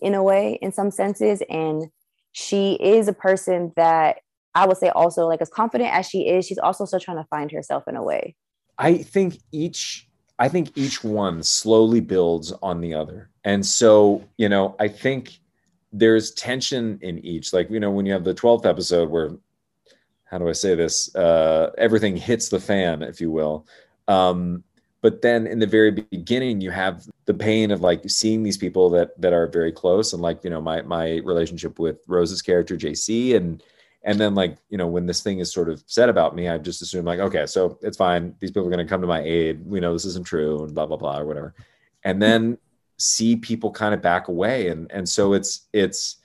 in 0.00 0.14
a 0.14 0.22
way 0.22 0.58
in 0.62 0.72
some 0.72 0.90
senses. 0.90 1.42
And 1.48 1.86
she 2.32 2.74
is 2.74 3.08
a 3.08 3.12
person 3.12 3.72
that 3.76 4.18
i 4.54 4.66
would 4.66 4.76
say 4.76 4.88
also 4.90 5.26
like 5.26 5.40
as 5.40 5.50
confident 5.50 5.92
as 5.92 6.06
she 6.06 6.28
is 6.28 6.46
she's 6.46 6.58
also 6.58 6.84
still 6.84 7.00
trying 7.00 7.16
to 7.16 7.24
find 7.24 7.50
herself 7.50 7.84
in 7.88 7.96
a 7.96 8.02
way. 8.02 8.34
I 8.78 8.98
think 8.98 9.38
each 9.52 10.08
i 10.38 10.48
think 10.48 10.72
each 10.76 11.02
one 11.02 11.42
slowly 11.42 12.00
builds 12.00 12.52
on 12.62 12.80
the 12.80 12.94
other. 12.94 13.30
And 13.44 13.64
so 13.64 14.24
you 14.36 14.48
know 14.48 14.76
i 14.78 14.88
think 14.88 15.40
there's 15.92 16.32
tension 16.32 16.98
in 17.00 17.18
each. 17.24 17.52
Like 17.52 17.70
you 17.70 17.80
know 17.80 17.90
when 17.90 18.06
you 18.06 18.12
have 18.12 18.24
the 18.24 18.34
12th 18.34 18.66
episode 18.66 19.08
where 19.08 19.30
how 20.26 20.38
do 20.38 20.48
I 20.48 20.52
say 20.52 20.74
this? 20.74 21.14
Uh, 21.14 21.70
everything 21.78 22.16
hits 22.16 22.48
the 22.48 22.60
fan, 22.60 23.02
if 23.02 23.20
you 23.20 23.30
will. 23.30 23.66
Um, 24.08 24.64
but 25.00 25.22
then 25.22 25.46
in 25.46 25.60
the 25.60 25.66
very 25.66 25.92
beginning, 25.92 26.60
you 26.60 26.70
have 26.72 27.06
the 27.26 27.34
pain 27.34 27.70
of 27.70 27.80
like 27.80 28.08
seeing 28.10 28.42
these 28.42 28.58
people 28.58 28.90
that 28.90 29.20
that 29.20 29.32
are 29.32 29.46
very 29.46 29.70
close, 29.70 30.12
and 30.12 30.20
like 30.20 30.42
you 30.42 30.50
know 30.50 30.60
my 30.60 30.82
my 30.82 31.20
relationship 31.24 31.78
with 31.78 31.98
Rose's 32.06 32.42
character 32.42 32.76
JC, 32.76 33.36
and 33.36 33.62
and 34.02 34.18
then 34.18 34.34
like 34.34 34.56
you 34.68 34.76
know 34.76 34.88
when 34.88 35.06
this 35.06 35.22
thing 35.22 35.38
is 35.38 35.52
sort 35.52 35.68
of 35.68 35.82
said 35.86 36.08
about 36.08 36.34
me, 36.34 36.48
I 36.48 36.58
just 36.58 36.82
assume 36.82 37.04
like 37.04 37.20
okay, 37.20 37.46
so 37.46 37.78
it's 37.82 37.96
fine. 37.96 38.34
These 38.40 38.50
people 38.50 38.66
are 38.66 38.70
going 38.70 38.84
to 38.84 38.90
come 38.90 39.00
to 39.00 39.06
my 39.06 39.20
aid. 39.20 39.64
We 39.64 39.78
know 39.78 39.92
this 39.92 40.06
isn't 40.06 40.26
true, 40.26 40.64
and 40.64 40.74
blah 40.74 40.86
blah 40.86 40.96
blah 40.96 41.18
or 41.20 41.26
whatever. 41.26 41.54
And 42.02 42.20
then 42.20 42.58
see 42.98 43.36
people 43.36 43.70
kind 43.70 43.94
of 43.94 44.02
back 44.02 44.26
away, 44.26 44.68
and 44.68 44.90
and 44.90 45.08
so 45.08 45.34
it's 45.34 45.68
it's 45.72 46.16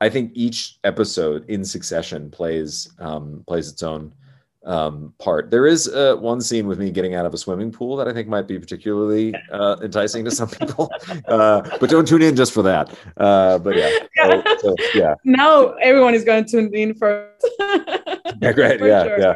I 0.00 0.08
think 0.08 0.32
each 0.34 0.78
episode 0.84 1.48
in 1.48 1.64
succession 1.64 2.30
plays 2.30 2.90
um, 2.98 3.44
plays 3.46 3.68
its 3.68 3.82
own 3.82 4.12
um, 4.64 5.14
part. 5.18 5.50
There 5.50 5.66
is 5.66 5.88
uh, 5.88 6.16
one 6.16 6.40
scene 6.40 6.66
with 6.66 6.78
me 6.78 6.90
getting 6.90 7.14
out 7.14 7.26
of 7.26 7.34
a 7.34 7.38
swimming 7.38 7.72
pool 7.72 7.96
that 7.96 8.08
I 8.08 8.12
think 8.12 8.28
might 8.28 8.46
be 8.46 8.58
particularly 8.58 9.34
uh, 9.52 9.76
enticing 9.82 10.24
to 10.26 10.30
some 10.30 10.48
people, 10.48 10.90
uh, 11.28 11.62
but 11.78 11.90
don't 11.90 12.06
tune 12.06 12.22
in 12.22 12.36
just 12.36 12.52
for 12.52 12.62
that. 12.62 12.94
Uh, 13.16 13.58
but 13.58 13.76
yeah, 13.76 13.90
so, 14.16 14.42
so, 14.60 14.74
yeah. 14.94 15.14
Now 15.24 15.74
everyone 15.82 16.14
is 16.14 16.24
going 16.24 16.44
to 16.44 16.50
tune 16.50 16.74
in 16.74 16.94
for. 16.94 17.30
yeah, 18.40 18.52
great. 18.52 18.78
For 18.80 18.88
yeah, 18.88 19.04
sure. 19.04 19.18
yeah. 19.18 19.34